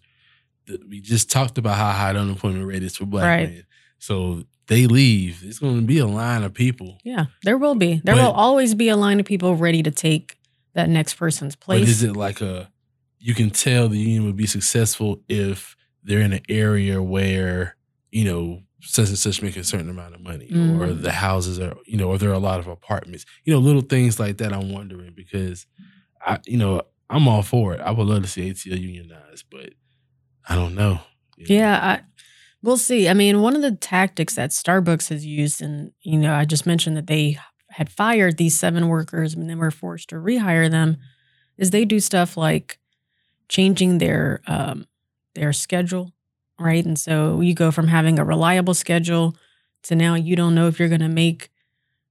the, 0.66 0.80
we 0.90 1.00
just 1.02 1.30
talked 1.30 1.60
about 1.60 1.78
how 1.78 1.92
high 1.92 2.14
the 2.14 2.20
unemployment 2.20 2.66
rate 2.66 2.82
is 2.82 2.98
for 2.98 3.06
black 3.06 3.26
Right. 3.26 3.50
men. 3.50 3.64
So 4.06 4.44
they 4.68 4.86
leave. 4.88 5.42
It's 5.44 5.60
going 5.60 5.76
to 5.80 5.86
be 5.86 5.98
a 6.00 6.06
line 6.08 6.44
of 6.44 6.54
people. 6.54 6.98
Yeah, 7.04 7.26
there 7.44 7.58
will 7.58 7.76
be. 7.76 8.02
There 8.04 8.16
But- 8.16 8.24
will 8.24 8.32
always 8.34 8.76
be 8.76 8.90
a 8.90 8.96
line 8.96 9.20
of 9.20 9.26
people 9.26 9.56
ready 9.56 9.82
to 9.84 9.92
take 9.92 10.38
that 10.74 10.90
next 10.90 11.16
person's 11.16 11.56
place. 11.56 11.82
But 11.82 11.90
is 11.90 12.04
it 12.04 12.16
like 12.16 12.42
a? 12.42 12.70
You 13.20 13.34
can 13.34 13.50
tell 13.50 13.90
the 13.90 13.98
union 13.98 14.26
would 14.26 14.36
be 14.36 14.46
successful 14.46 15.22
if 15.28 15.76
they're 16.04 16.22
in 16.22 16.34
an 16.34 16.42
area 16.50 17.02
where 17.02 17.76
you 18.12 18.26
know 18.26 18.62
such 18.82 19.08
and 19.10 19.18
such 19.18 19.42
make 19.42 19.58
a 19.58 19.64
certain 19.64 19.90
amount 19.90 20.14
of 20.14 20.22
money, 20.22 20.46
or 20.52 20.86
Mm. 20.88 21.02
the 21.02 21.12
houses 21.12 21.60
are 21.60 21.76
you 21.88 21.98
know, 21.98 22.10
or 22.10 22.18
there 22.20 22.30
are 22.30 22.34
a 22.34 22.40
lot 22.52 22.60
of 22.60 22.68
apartments. 22.68 23.26
You 23.44 23.54
know, 23.54 23.60
little 23.60 23.82
things 23.82 24.20
like 24.20 24.38
that. 24.38 24.54
I'm 24.54 24.72
wondering 24.72 25.14
because 25.16 25.66
I, 26.24 26.38
you 26.46 26.58
know, 26.58 26.84
I'm 27.10 27.28
all 27.28 27.42
for 27.42 27.74
it. 27.74 27.82
I 27.82 27.90
would 27.92 28.06
love 28.08 28.22
to 28.22 28.30
see 28.30 28.50
ATL 28.52 28.80
unionized, 28.80 29.46
but 29.50 29.72
I 30.48 30.54
don't 30.54 30.76
know. 30.76 31.00
Yeah, 31.38 31.80
I, 31.82 32.02
we'll 32.66 32.78
see. 32.78 33.08
I 33.08 33.14
mean, 33.14 33.42
one 33.42 33.56
of 33.56 33.62
the 33.62 33.72
tactics 33.72 34.36
that 34.36 34.50
Starbucks 34.50 35.10
has 35.10 35.26
used, 35.26 35.62
and 35.62 35.92
you 36.02 36.18
know, 36.18 36.34
I 36.34 36.46
just 36.46 36.66
mentioned 36.66 36.98
that 36.98 37.08
they 37.08 37.38
had 37.70 37.90
fired 37.90 38.38
these 38.38 38.58
seven 38.58 38.88
workers 38.88 39.36
and 39.36 39.50
then 39.50 39.60
were 39.60 39.72
forced 39.72 40.10
to 40.10 40.16
rehire 40.16 40.70
them, 40.70 40.98
is 41.58 41.70
they 41.70 41.86
do 41.86 42.00
stuff 42.00 42.36
like 42.36 42.80
changing 43.48 44.00
their 44.00 44.42
um, 44.48 44.88
their 45.36 45.54
schedule, 45.54 46.12
right? 46.60 46.84
And 46.84 47.00
so 47.00 47.40
you 47.40 47.54
go 47.54 47.72
from 47.72 47.88
having 47.88 48.18
a 48.18 48.26
reliable 48.26 48.74
schedule 48.74 49.36
to 49.84 49.96
now 49.96 50.16
you 50.16 50.36
don't 50.36 50.56
know 50.56 50.68
if 50.68 50.80
you're 50.80 50.90
going 50.90 51.02
to 51.02 51.08
make, 51.08 51.52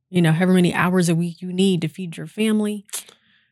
you 0.09 0.23
know, 0.23 0.31
however 0.31 0.55
many 0.55 0.73
hours 0.73 1.09
a 1.09 1.14
week 1.14 1.43
you 1.43 1.53
need 1.53 1.81
to 1.81 1.88
feed 1.88 2.17
your 2.17 2.29
family. 2.29 2.87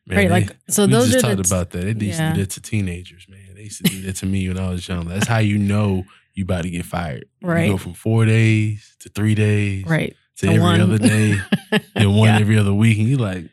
Man, 0.06 0.18
right, 0.18 0.28
they- 0.28 0.30
like 0.30 0.56
so. 0.68 0.86
we 0.86 0.92
Those 0.92 1.12
just 1.12 1.24
are 1.24 1.34
talked 1.34 1.48
the, 1.48 1.54
about 1.54 1.70
that. 1.70 1.98
They 1.98 2.06
used 2.06 2.20
yeah. 2.20 2.30
to 2.30 2.34
do 2.36 2.40
that 2.42 2.50
to 2.50 2.60
teenagers, 2.60 3.26
man. 3.28 3.54
They 3.54 3.62
used 3.64 3.84
to 3.84 3.90
do 3.90 4.02
that 4.02 4.16
to 4.16 4.26
me 4.26 4.48
when 4.48 4.58
I 4.58 4.70
was 4.70 4.86
young. 4.86 5.08
That's 5.08 5.26
how 5.26 5.38
you 5.38 5.58
know 5.58 6.04
you 6.34 6.44
about 6.44 6.62
to 6.62 6.70
get 6.70 6.84
fired. 6.86 7.26
Right. 7.42 7.66
You 7.66 7.72
go 7.72 7.78
from 7.78 7.94
four 7.94 8.24
days 8.26 8.96
to 9.00 9.08
three 9.08 9.34
days, 9.34 9.84
Right. 9.86 10.16
to 10.38 10.46
To 10.46 10.52
every 10.52 10.60
one. 10.60 10.80
other 10.80 10.98
day, 10.98 11.36
then 11.94 12.14
one 12.14 12.28
Yeah. 12.28 12.38
every 12.40 12.58
other 12.58 12.72
week, 12.74 12.98
and 12.98 13.08
you're 13.08 13.18
like, 13.18 13.46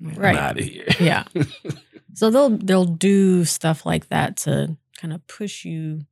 Right. 0.00 0.36
I'm 0.36 0.42
out 0.42 0.58
of 0.58 0.64
here. 0.64 0.86
yeah. 1.00 1.24
So 2.16 2.30
they'll 2.30 2.50
they'll 2.50 2.84
do 2.84 3.44
stuff 3.44 3.84
like 3.84 4.08
that 4.10 4.36
to 4.46 4.76
kind 5.00 5.12
of 5.12 5.26
push 5.26 5.64
you 5.64 6.02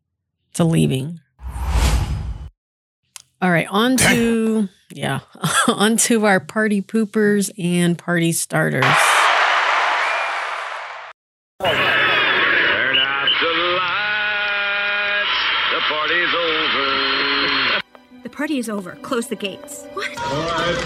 to 0.55 0.64
leaving. 0.64 1.20
All 3.40 3.50
right, 3.50 3.68
on 3.70 3.96
to 3.98 4.68
yeah, 4.92 5.20
on 5.68 5.96
to 5.98 6.26
our 6.26 6.40
party 6.40 6.83
poopers 6.83 7.50
and 7.57 7.96
party 7.96 8.33
starters. 8.33 8.85
Party's 15.92 16.35
over. 16.35 17.83
The 18.22 18.31
party 18.31 18.57
is 18.59 18.68
over. 18.70 18.92
Close 19.02 19.26
the 19.26 19.37
gates. 19.37 19.85
What? 19.92 20.09
All 20.18 20.42
right, 20.48 20.76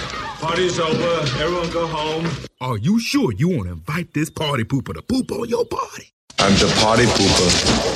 party's 0.41 0.81
over. 0.81 1.43
Everyone 1.43 1.71
go 1.71 1.87
home. 1.87 2.29
Are 2.61 2.77
you 2.79 2.99
sure 2.99 3.33
you 3.33 3.49
want 3.51 3.69
to 3.69 3.75
invite 3.75 4.15
this 4.15 4.31
party 4.31 4.65
pooper 4.65 4.95
to 4.95 5.03
poop 5.03 5.31
on 5.31 5.49
your 5.49 5.65
party? 5.65 6.13
I'm 6.41 6.55
the 6.55 6.67
party 6.81 7.05
pooper. 7.05 7.87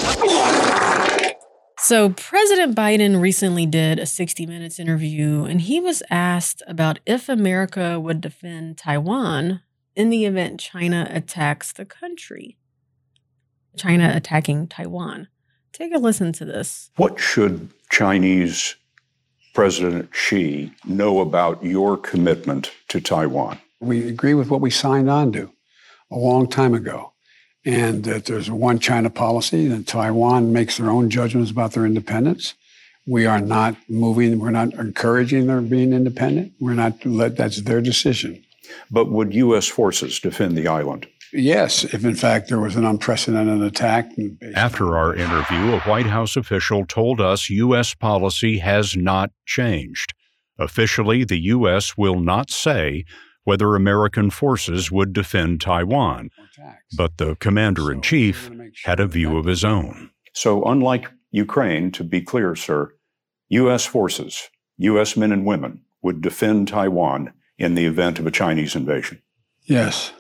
So 1.78 2.10
President 2.10 2.76
Biden 2.76 3.20
recently 3.20 3.66
did 3.66 3.98
a 3.98 4.06
60 4.06 4.46
minutes 4.46 4.78
interview 4.78 5.44
and 5.44 5.62
he 5.62 5.80
was 5.80 6.04
asked 6.10 6.62
about 6.68 7.00
if 7.06 7.28
America 7.28 7.98
would 7.98 8.20
defend 8.20 8.78
Taiwan 8.78 9.62
in 9.96 10.10
the 10.10 10.26
event 10.26 10.60
China 10.60 11.08
attacks 11.10 11.72
the 11.72 11.84
country. 11.84 12.56
China 13.76 14.12
attacking 14.14 14.68
Taiwan. 14.68 15.26
Take 15.72 15.94
a 15.94 15.98
listen 15.98 16.32
to 16.34 16.44
this. 16.44 16.90
What 16.96 17.18
should 17.20 17.70
Chinese 17.90 18.76
President 19.54 20.08
Xi 20.14 20.72
know 20.84 21.20
about 21.20 21.64
your 21.64 21.96
commitment 21.96 22.72
to 22.88 23.00
Taiwan? 23.00 23.58
We 23.80 24.08
agree 24.08 24.34
with 24.34 24.50
what 24.50 24.60
we 24.60 24.70
signed 24.70 25.10
on 25.10 25.32
to 25.32 25.50
a 26.10 26.18
long 26.18 26.48
time 26.48 26.74
ago. 26.74 27.12
And 27.64 28.04
that 28.04 28.24
there's 28.24 28.48
a 28.48 28.54
one 28.54 28.78
China 28.78 29.10
policy, 29.10 29.66
and 29.66 29.86
Taiwan 29.86 30.50
makes 30.50 30.78
their 30.78 30.88
own 30.88 31.10
judgments 31.10 31.50
about 31.50 31.72
their 31.72 31.84
independence. 31.84 32.54
We 33.06 33.26
are 33.26 33.40
not 33.40 33.76
moving, 33.86 34.38
we're 34.38 34.50
not 34.50 34.72
encouraging 34.74 35.46
their 35.46 35.60
being 35.60 35.92
independent. 35.92 36.52
We're 36.58 36.72
not, 36.72 37.04
let, 37.04 37.36
that's 37.36 37.60
their 37.60 37.82
decision. 37.82 38.42
But 38.90 39.10
would 39.10 39.34
U.S. 39.34 39.66
forces 39.66 40.20
defend 40.20 40.56
the 40.56 40.68
island? 40.68 41.06
Yes, 41.32 41.84
if 41.84 42.04
in 42.04 42.14
fact 42.14 42.48
there 42.48 42.60
was 42.60 42.76
an 42.76 42.84
unprecedented 42.84 43.62
attack. 43.62 44.10
After 44.54 44.96
our 44.96 45.14
interview, 45.14 45.74
a 45.74 45.80
White 45.80 46.06
House 46.06 46.36
official 46.36 46.84
told 46.84 47.20
us 47.20 47.50
U.S. 47.50 47.94
policy 47.94 48.58
has 48.58 48.96
not 48.96 49.30
changed. 49.46 50.12
Officially, 50.58 51.24
the 51.24 51.40
U.S. 51.40 51.96
will 51.96 52.20
not 52.20 52.50
say 52.50 53.04
whether 53.44 53.74
American 53.74 54.30
forces 54.30 54.90
would 54.90 55.12
defend 55.12 55.60
Taiwan, 55.60 56.30
but 56.96 57.16
the 57.16 57.36
commander 57.36 57.90
in 57.90 58.02
chief 58.02 58.50
had 58.84 59.00
a 59.00 59.06
view 59.06 59.36
of 59.38 59.46
his 59.46 59.64
own. 59.64 60.10
So, 60.34 60.62
unlike 60.64 61.10
Ukraine, 61.30 61.90
to 61.92 62.04
be 62.04 62.20
clear, 62.20 62.54
sir, 62.54 62.92
U.S. 63.48 63.86
forces, 63.86 64.48
U.S. 64.78 65.16
men 65.16 65.32
and 65.32 65.46
women, 65.46 65.82
would 66.02 66.20
defend 66.20 66.68
Taiwan 66.68 67.32
in 67.58 67.74
the 67.74 67.86
event 67.86 68.18
of 68.18 68.26
a 68.26 68.30
Chinese 68.30 68.74
invasion. 68.74 69.22
Yes. 69.64 70.12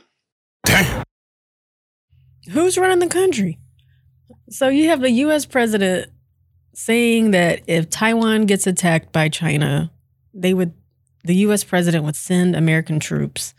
Who's 2.50 2.78
running 2.78 2.98
the 2.98 3.06
country? 3.06 3.58
So 4.48 4.68
you 4.68 4.88
have 4.88 5.00
the 5.00 5.10
US 5.10 5.46
president 5.46 6.10
saying 6.74 7.30
that 7.30 7.62
if 7.66 7.90
Taiwan 7.90 8.46
gets 8.46 8.66
attacked 8.66 9.12
by 9.12 9.28
China, 9.28 9.92
they 10.34 10.54
would 10.54 10.72
the 11.22 11.36
US 11.36 11.64
president 11.64 12.04
would 12.04 12.16
send 12.16 12.56
American 12.56 12.98
troops. 12.98 13.54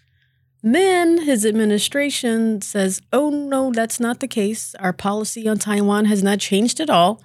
Then 0.64 1.22
his 1.22 1.46
administration 1.46 2.62
says, 2.62 3.02
"Oh 3.14 3.30
no, 3.30 3.72
that's 3.72 4.00
not 4.00 4.20
the 4.20 4.28
case. 4.28 4.76
Our 4.80 4.94
policy 4.94 5.48
on 5.48 5.58
Taiwan 5.58 6.06
has 6.06 6.24
not 6.24 6.40
changed 6.40 6.80
at 6.80 6.90
all." 6.90 7.22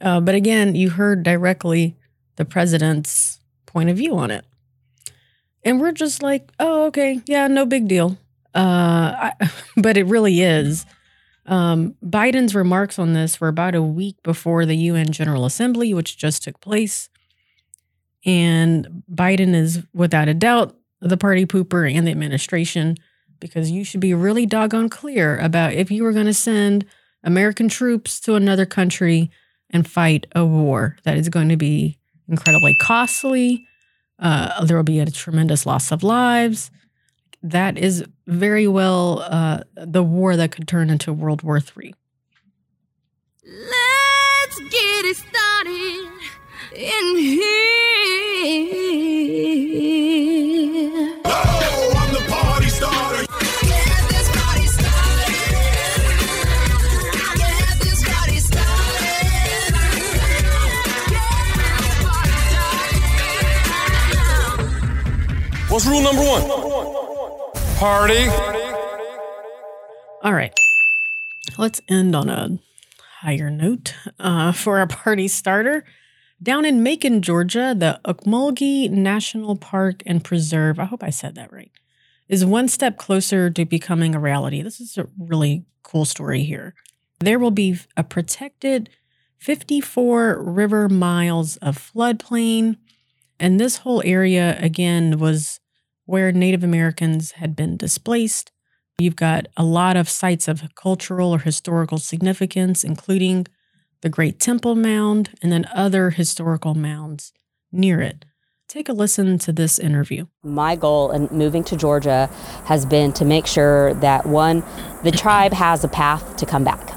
Uh, 0.00 0.20
but 0.20 0.34
again, 0.34 0.74
you 0.74 0.90
heard 0.90 1.22
directly 1.22 1.96
the 2.36 2.44
president's 2.44 3.38
point 3.66 3.90
of 3.90 3.96
view 3.96 4.16
on 4.16 4.30
it, 4.30 4.44
and 5.62 5.80
we're 5.80 5.92
just 5.92 6.22
like, 6.22 6.50
"Oh, 6.58 6.86
okay, 6.86 7.22
yeah, 7.26 7.46
no 7.46 7.64
big 7.64 7.86
deal." 7.86 8.18
Uh, 8.54 9.30
but 9.76 9.96
it 9.96 10.06
really 10.06 10.42
is. 10.42 10.86
Um, 11.46 11.94
Biden's 12.02 12.54
remarks 12.54 12.98
on 12.98 13.12
this 13.12 13.40
were 13.40 13.48
about 13.48 13.74
a 13.74 13.82
week 13.82 14.16
before 14.22 14.64
the 14.64 14.76
UN 14.76 15.12
General 15.12 15.44
Assembly, 15.44 15.92
which 15.92 16.16
just 16.16 16.42
took 16.42 16.60
place. 16.60 17.10
And 18.24 19.02
Biden 19.12 19.54
is, 19.54 19.82
without 19.92 20.28
a 20.28 20.34
doubt, 20.34 20.76
the 21.00 21.18
party 21.18 21.44
pooper 21.44 21.92
and 21.92 22.06
the 22.06 22.10
administration 22.10 22.96
because 23.40 23.70
you 23.70 23.84
should 23.84 24.00
be 24.00 24.14
really 24.14 24.46
doggone 24.46 24.88
clear 24.88 25.38
about 25.38 25.74
if 25.74 25.90
you 25.90 26.02
were 26.02 26.12
going 26.12 26.24
to 26.24 26.32
send 26.32 26.86
American 27.22 27.68
troops 27.68 28.18
to 28.20 28.34
another 28.36 28.64
country 28.64 29.30
and 29.68 29.86
fight 29.86 30.26
a 30.34 30.44
war 30.46 30.96
that 31.04 31.18
is 31.18 31.28
going 31.28 31.50
to 31.50 31.56
be 31.56 31.98
incredibly 32.28 32.74
costly. 32.74 33.66
Uh, 34.18 34.64
there 34.64 34.76
will 34.76 34.84
be 34.84 35.00
a 35.00 35.10
tremendous 35.10 35.66
loss 35.66 35.90
of 35.92 36.02
lives. 36.02 36.70
That 37.42 37.76
is 37.76 38.04
very 38.26 38.66
well 38.66 39.20
uh, 39.20 39.60
the 39.76 40.02
war 40.02 40.36
that 40.36 40.50
could 40.50 40.66
turn 40.68 40.90
into 40.90 41.12
World 41.12 41.42
War 41.42 41.58
III. 41.58 41.94
Let's 43.44 44.58
get 44.58 45.04
it 45.04 45.16
started 45.16 46.10
in 46.74 47.16
here. 47.18 47.50
Oh, 51.26 51.94
I'm 51.96 52.14
the 52.14 52.20
party 52.30 52.68
starter. 52.68 53.26
Get 53.26 54.08
this 54.08 54.28
party 54.36 54.66
started. 54.66 55.34
Get 57.36 57.78
this 57.80 58.02
party 58.04 58.38
started. 58.38 59.24
What's 65.68 65.86
rule 65.86 66.02
number 66.02 66.22
one? 66.22 66.63
Party. 67.76 68.28
All 70.22 70.32
right. 70.32 70.58
Let's 71.58 71.80
end 71.88 72.14
on 72.14 72.28
a 72.28 72.58
higher 73.20 73.50
note 73.50 73.94
uh, 74.18 74.52
for 74.52 74.78
our 74.78 74.86
party 74.86 75.28
starter. 75.28 75.84
Down 76.42 76.64
in 76.64 76.82
Macon, 76.82 77.22
Georgia, 77.22 77.74
the 77.76 78.00
Ocmulgee 78.04 78.90
National 78.90 79.56
Park 79.56 80.02
and 80.06 80.22
Preserve, 80.22 80.78
I 80.78 80.84
hope 80.84 81.02
I 81.02 81.10
said 81.10 81.34
that 81.34 81.52
right, 81.52 81.70
is 82.28 82.44
one 82.44 82.68
step 82.68 82.96
closer 82.96 83.50
to 83.50 83.64
becoming 83.64 84.14
a 84.14 84.20
reality. 84.20 84.62
This 84.62 84.80
is 84.80 84.96
a 84.96 85.08
really 85.18 85.64
cool 85.82 86.04
story 86.04 86.42
here. 86.44 86.74
There 87.20 87.38
will 87.38 87.50
be 87.50 87.78
a 87.96 88.04
protected 88.04 88.90
54 89.38 90.42
river 90.42 90.88
miles 90.88 91.56
of 91.58 91.76
floodplain. 91.76 92.76
And 93.40 93.58
this 93.58 93.78
whole 93.78 94.02
area, 94.04 94.56
again, 94.60 95.18
was 95.18 95.60
where 96.06 96.32
Native 96.32 96.64
Americans 96.64 97.32
had 97.32 97.56
been 97.56 97.76
displaced. 97.76 98.52
You've 98.98 99.16
got 99.16 99.46
a 99.56 99.64
lot 99.64 99.96
of 99.96 100.08
sites 100.08 100.46
of 100.48 100.62
cultural 100.74 101.34
or 101.34 101.40
historical 101.40 101.98
significance, 101.98 102.84
including 102.84 103.46
the 104.02 104.08
Great 104.08 104.38
Temple 104.38 104.74
Mound 104.74 105.30
and 105.42 105.50
then 105.50 105.66
other 105.74 106.10
historical 106.10 106.74
mounds 106.74 107.32
near 107.72 108.00
it. 108.00 108.24
Take 108.68 108.88
a 108.88 108.92
listen 108.92 109.38
to 109.40 109.52
this 109.52 109.78
interview. 109.78 110.26
My 110.42 110.74
goal 110.74 111.10
in 111.10 111.28
moving 111.30 111.64
to 111.64 111.76
Georgia 111.76 112.28
has 112.66 112.86
been 112.86 113.12
to 113.14 113.24
make 113.24 113.46
sure 113.46 113.94
that 113.94 114.26
one, 114.26 114.64
the 115.02 115.10
tribe 115.10 115.52
has 115.52 115.84
a 115.84 115.88
path 115.88 116.36
to 116.36 116.46
come 116.46 116.64
back, 116.64 116.94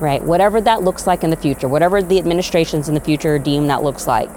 right? 0.00 0.22
Whatever 0.22 0.60
that 0.60 0.82
looks 0.82 1.06
like 1.06 1.22
in 1.22 1.30
the 1.30 1.36
future, 1.36 1.68
whatever 1.68 2.02
the 2.02 2.18
administrations 2.18 2.88
in 2.88 2.94
the 2.94 3.00
future 3.00 3.38
deem 3.38 3.68
that 3.68 3.82
looks 3.82 4.06
like. 4.06 4.28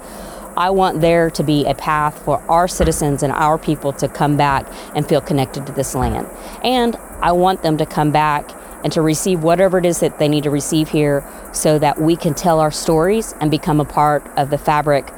I 0.56 0.70
want 0.70 1.00
there 1.00 1.30
to 1.30 1.42
be 1.42 1.66
a 1.66 1.74
path 1.74 2.22
for 2.24 2.40
our 2.48 2.68
citizens 2.68 3.22
and 3.22 3.32
our 3.32 3.58
people 3.58 3.92
to 3.94 4.08
come 4.08 4.36
back 4.36 4.66
and 4.94 5.06
feel 5.08 5.20
connected 5.20 5.66
to 5.66 5.72
this 5.72 5.94
land. 5.94 6.28
And 6.62 6.96
I 7.20 7.32
want 7.32 7.62
them 7.62 7.76
to 7.78 7.86
come 7.86 8.10
back 8.10 8.50
and 8.84 8.92
to 8.92 9.00
receive 9.00 9.42
whatever 9.42 9.78
it 9.78 9.86
is 9.86 10.00
that 10.00 10.18
they 10.18 10.28
need 10.28 10.44
to 10.44 10.50
receive 10.50 10.88
here 10.90 11.26
so 11.52 11.78
that 11.78 12.00
we 12.00 12.16
can 12.16 12.34
tell 12.34 12.60
our 12.60 12.70
stories 12.70 13.34
and 13.40 13.50
become 13.50 13.80
a 13.80 13.84
part 13.84 14.26
of 14.36 14.50
the 14.50 14.58
fabric 14.58 15.10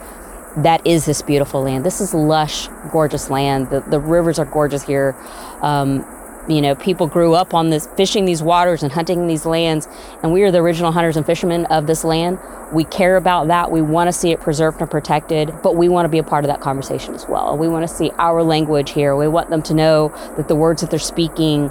that 0.57 0.87
is 0.87 1.05
this 1.05 1.20
beautiful 1.20 1.62
land. 1.62 1.85
This 1.85 2.01
is 2.01 2.14
lush, 2.14 2.68
gorgeous 2.90 3.29
land. 3.29 3.68
The, 3.68 3.81
the 3.81 4.01
rivers 4.01 4.38
are 4.38 4.46
gorgeous 4.46 4.83
here. 4.83 5.14
Um, 5.61 6.07
you 6.48 6.61
know, 6.61 6.74
people 6.74 7.06
grew 7.06 7.35
up 7.35 7.54
on 7.54 7.70
this, 7.70 7.88
fishing 7.96 8.24
these 8.24 8.42
waters 8.42 8.82
and 8.82 8.92
hunting 8.92 9.26
these 9.26 9.46
lands, 9.46 9.88
and 10.22 10.32
we 10.32 10.42
are 10.42 10.50
the 10.50 10.59
original 10.59 10.92
hunters 10.92 11.16
and 11.16 11.26
fishermen 11.26 11.66
of 11.66 11.87
this 11.87 12.04
land. 12.04 12.38
We 12.72 12.85
care 12.85 13.16
about 13.16 13.48
that. 13.48 13.70
We 13.70 13.82
want 13.82 14.09
to 14.09 14.12
see 14.12 14.32
it 14.32 14.40
preserved 14.40 14.80
and 14.80 14.90
protected, 14.90 15.52
but 15.62 15.76
we 15.76 15.88
want 15.88 16.04
to 16.06 16.09
be 16.09 16.18
a 16.18 16.24
part 16.24 16.44
of 16.44 16.48
that 16.48 16.61
conversation 16.61 17.14
as 17.14 17.26
well. 17.28 17.56
We 17.56 17.68
want 17.68 17.88
to 17.88 17.94
see 17.94 18.11
our 18.18 18.42
language 18.42 18.90
here. 18.90 19.16
We 19.16 19.28
want 19.28 19.50
them 19.50 19.62
to 19.62 19.74
know 19.74 20.09
that 20.37 20.48
the 20.48 20.56
words 20.56 20.80
that 20.80 20.90
they're 20.90 20.98
speaking 20.98 21.70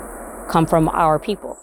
come 0.49 0.65
from 0.65 0.89
our 0.89 1.19
people. 1.19 1.57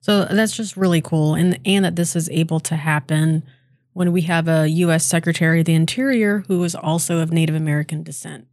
So 0.00 0.24
that's 0.24 0.56
just 0.56 0.76
really 0.76 1.00
cool, 1.00 1.34
and 1.34 1.60
and 1.64 1.84
that 1.84 1.96
this 1.96 2.16
is 2.16 2.28
able 2.30 2.58
to 2.60 2.76
happen 2.76 3.44
when 3.92 4.10
we 4.10 4.22
have 4.22 4.48
a 4.48 4.68
U.S. 4.68 5.04
Secretary 5.04 5.60
of 5.60 5.66
the 5.66 5.74
Interior 5.74 6.44
who 6.48 6.62
is 6.64 6.74
also 6.74 7.18
of 7.18 7.30
Native 7.30 7.54
American 7.54 8.02
descent. 8.02 8.46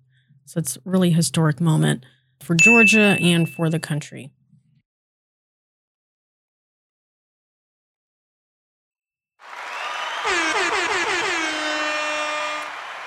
So 0.45 0.59
it's 0.59 0.77
really 0.83 1.11
historic 1.11 1.59
moment 1.59 2.05
for 2.41 2.55
Georgia 2.55 3.17
and 3.19 3.49
for 3.49 3.69
the 3.69 3.79
country. 3.79 4.31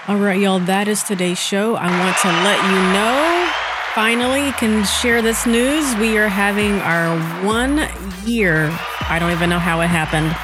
All 0.08 0.16
right, 0.16 0.40
y'all, 0.40 0.58
that 0.58 0.88
is 0.88 1.04
today's 1.04 1.38
show. 1.38 1.76
I 1.76 1.86
want 1.86 2.16
to 2.22 2.28
let 2.42 2.58
you 2.66 2.74
know, 2.92 3.48
finally, 3.94 4.50
can 4.58 4.84
share 4.84 5.22
this 5.22 5.46
news. 5.46 5.94
We 5.94 6.18
are 6.18 6.26
having 6.28 6.72
our 6.80 7.16
one 7.46 7.88
year, 8.26 8.68
I 9.08 9.18
don't 9.20 9.30
even 9.30 9.48
know 9.48 9.60
how 9.60 9.80
it 9.80 9.86
happened, 9.86 10.34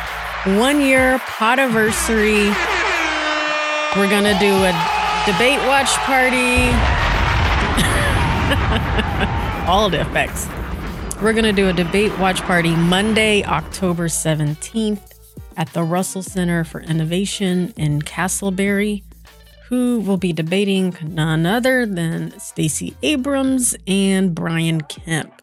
one 0.61 0.81
year 0.81 1.19
podiversary. 1.19 2.55
We're 3.97 4.09
going 4.09 4.25
to 4.25 4.39
do 4.39 4.55
a 4.63 4.71
debate 5.27 5.59
watch 5.67 5.91
party. 6.07 6.71
All 9.69 9.91
the 9.91 10.01
effects. 10.01 10.47
We're 11.23 11.33
going 11.33 11.45
to 11.45 11.53
do 11.53 11.69
a 11.69 11.73
debate 11.73 12.17
watch 12.19 12.41
party 12.43 12.75
Monday, 12.75 13.45
October 13.45 14.09
17th 14.09 15.13
at 15.57 15.73
the 15.73 15.83
Russell 15.83 16.23
Center 16.23 16.65
for 16.65 16.81
Innovation 16.81 17.75
in 17.77 18.01
Castleberry. 18.01 19.03
Who 19.69 20.01
will 20.01 20.17
be 20.17 20.33
debating 20.33 20.97
none 21.03 21.45
other 21.45 21.85
than 21.85 22.39
Stacey 22.41 22.97
Abrams 23.03 23.77
and 23.87 24.35
Brian 24.35 24.81
Kemp. 24.81 25.43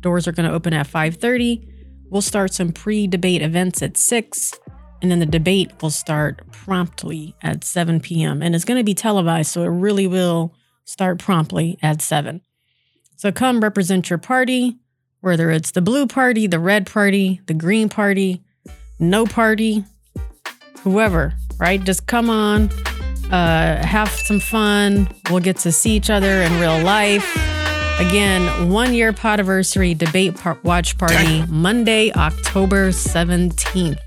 Doors 0.00 0.26
are 0.26 0.32
going 0.32 0.48
to 0.48 0.54
open 0.54 0.72
at 0.72 0.86
5:30. 0.86 1.68
We'll 2.08 2.22
start 2.22 2.54
some 2.54 2.72
pre-debate 2.72 3.42
events 3.42 3.82
at 3.82 3.98
6 3.98 4.54
and 5.02 5.10
then 5.10 5.18
the 5.18 5.26
debate 5.26 5.70
will 5.82 5.90
start 5.90 6.40
promptly 6.50 7.34
at 7.42 7.64
7 7.64 8.00
p.m. 8.00 8.42
and 8.42 8.54
it's 8.54 8.64
going 8.64 8.78
to 8.80 8.84
be 8.84 8.94
televised 8.94 9.50
so 9.50 9.62
it 9.62 9.68
really 9.68 10.06
will 10.06 10.54
start 10.88 11.18
promptly 11.18 11.78
at 11.82 12.00
7. 12.00 12.40
So 13.16 13.30
come 13.30 13.60
represent 13.60 14.08
your 14.08 14.18
party, 14.18 14.78
whether 15.20 15.50
it's 15.50 15.72
the 15.72 15.82
blue 15.82 16.06
party, 16.06 16.46
the 16.46 16.58
red 16.58 16.86
party, 16.86 17.42
the 17.46 17.54
green 17.54 17.88
party, 17.88 18.42
no 18.98 19.26
party, 19.26 19.84
whoever, 20.80 21.34
right? 21.58 21.82
Just 21.82 22.06
come 22.06 22.30
on, 22.30 22.70
uh, 23.30 23.84
have 23.84 24.08
some 24.08 24.40
fun. 24.40 25.08
We'll 25.30 25.40
get 25.40 25.58
to 25.58 25.72
see 25.72 25.90
each 25.90 26.08
other 26.08 26.42
in 26.42 26.58
real 26.58 26.82
life. 26.82 27.36
Again, 28.00 28.70
one 28.70 28.94
year 28.94 29.12
podiversary 29.12 29.98
debate 29.98 30.36
par- 30.36 30.58
watch 30.62 30.96
party 30.96 31.44
Monday, 31.48 32.12
October 32.12 32.90
17th. 32.90 33.98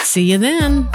See 0.00 0.32
you 0.32 0.38
then. 0.38 0.88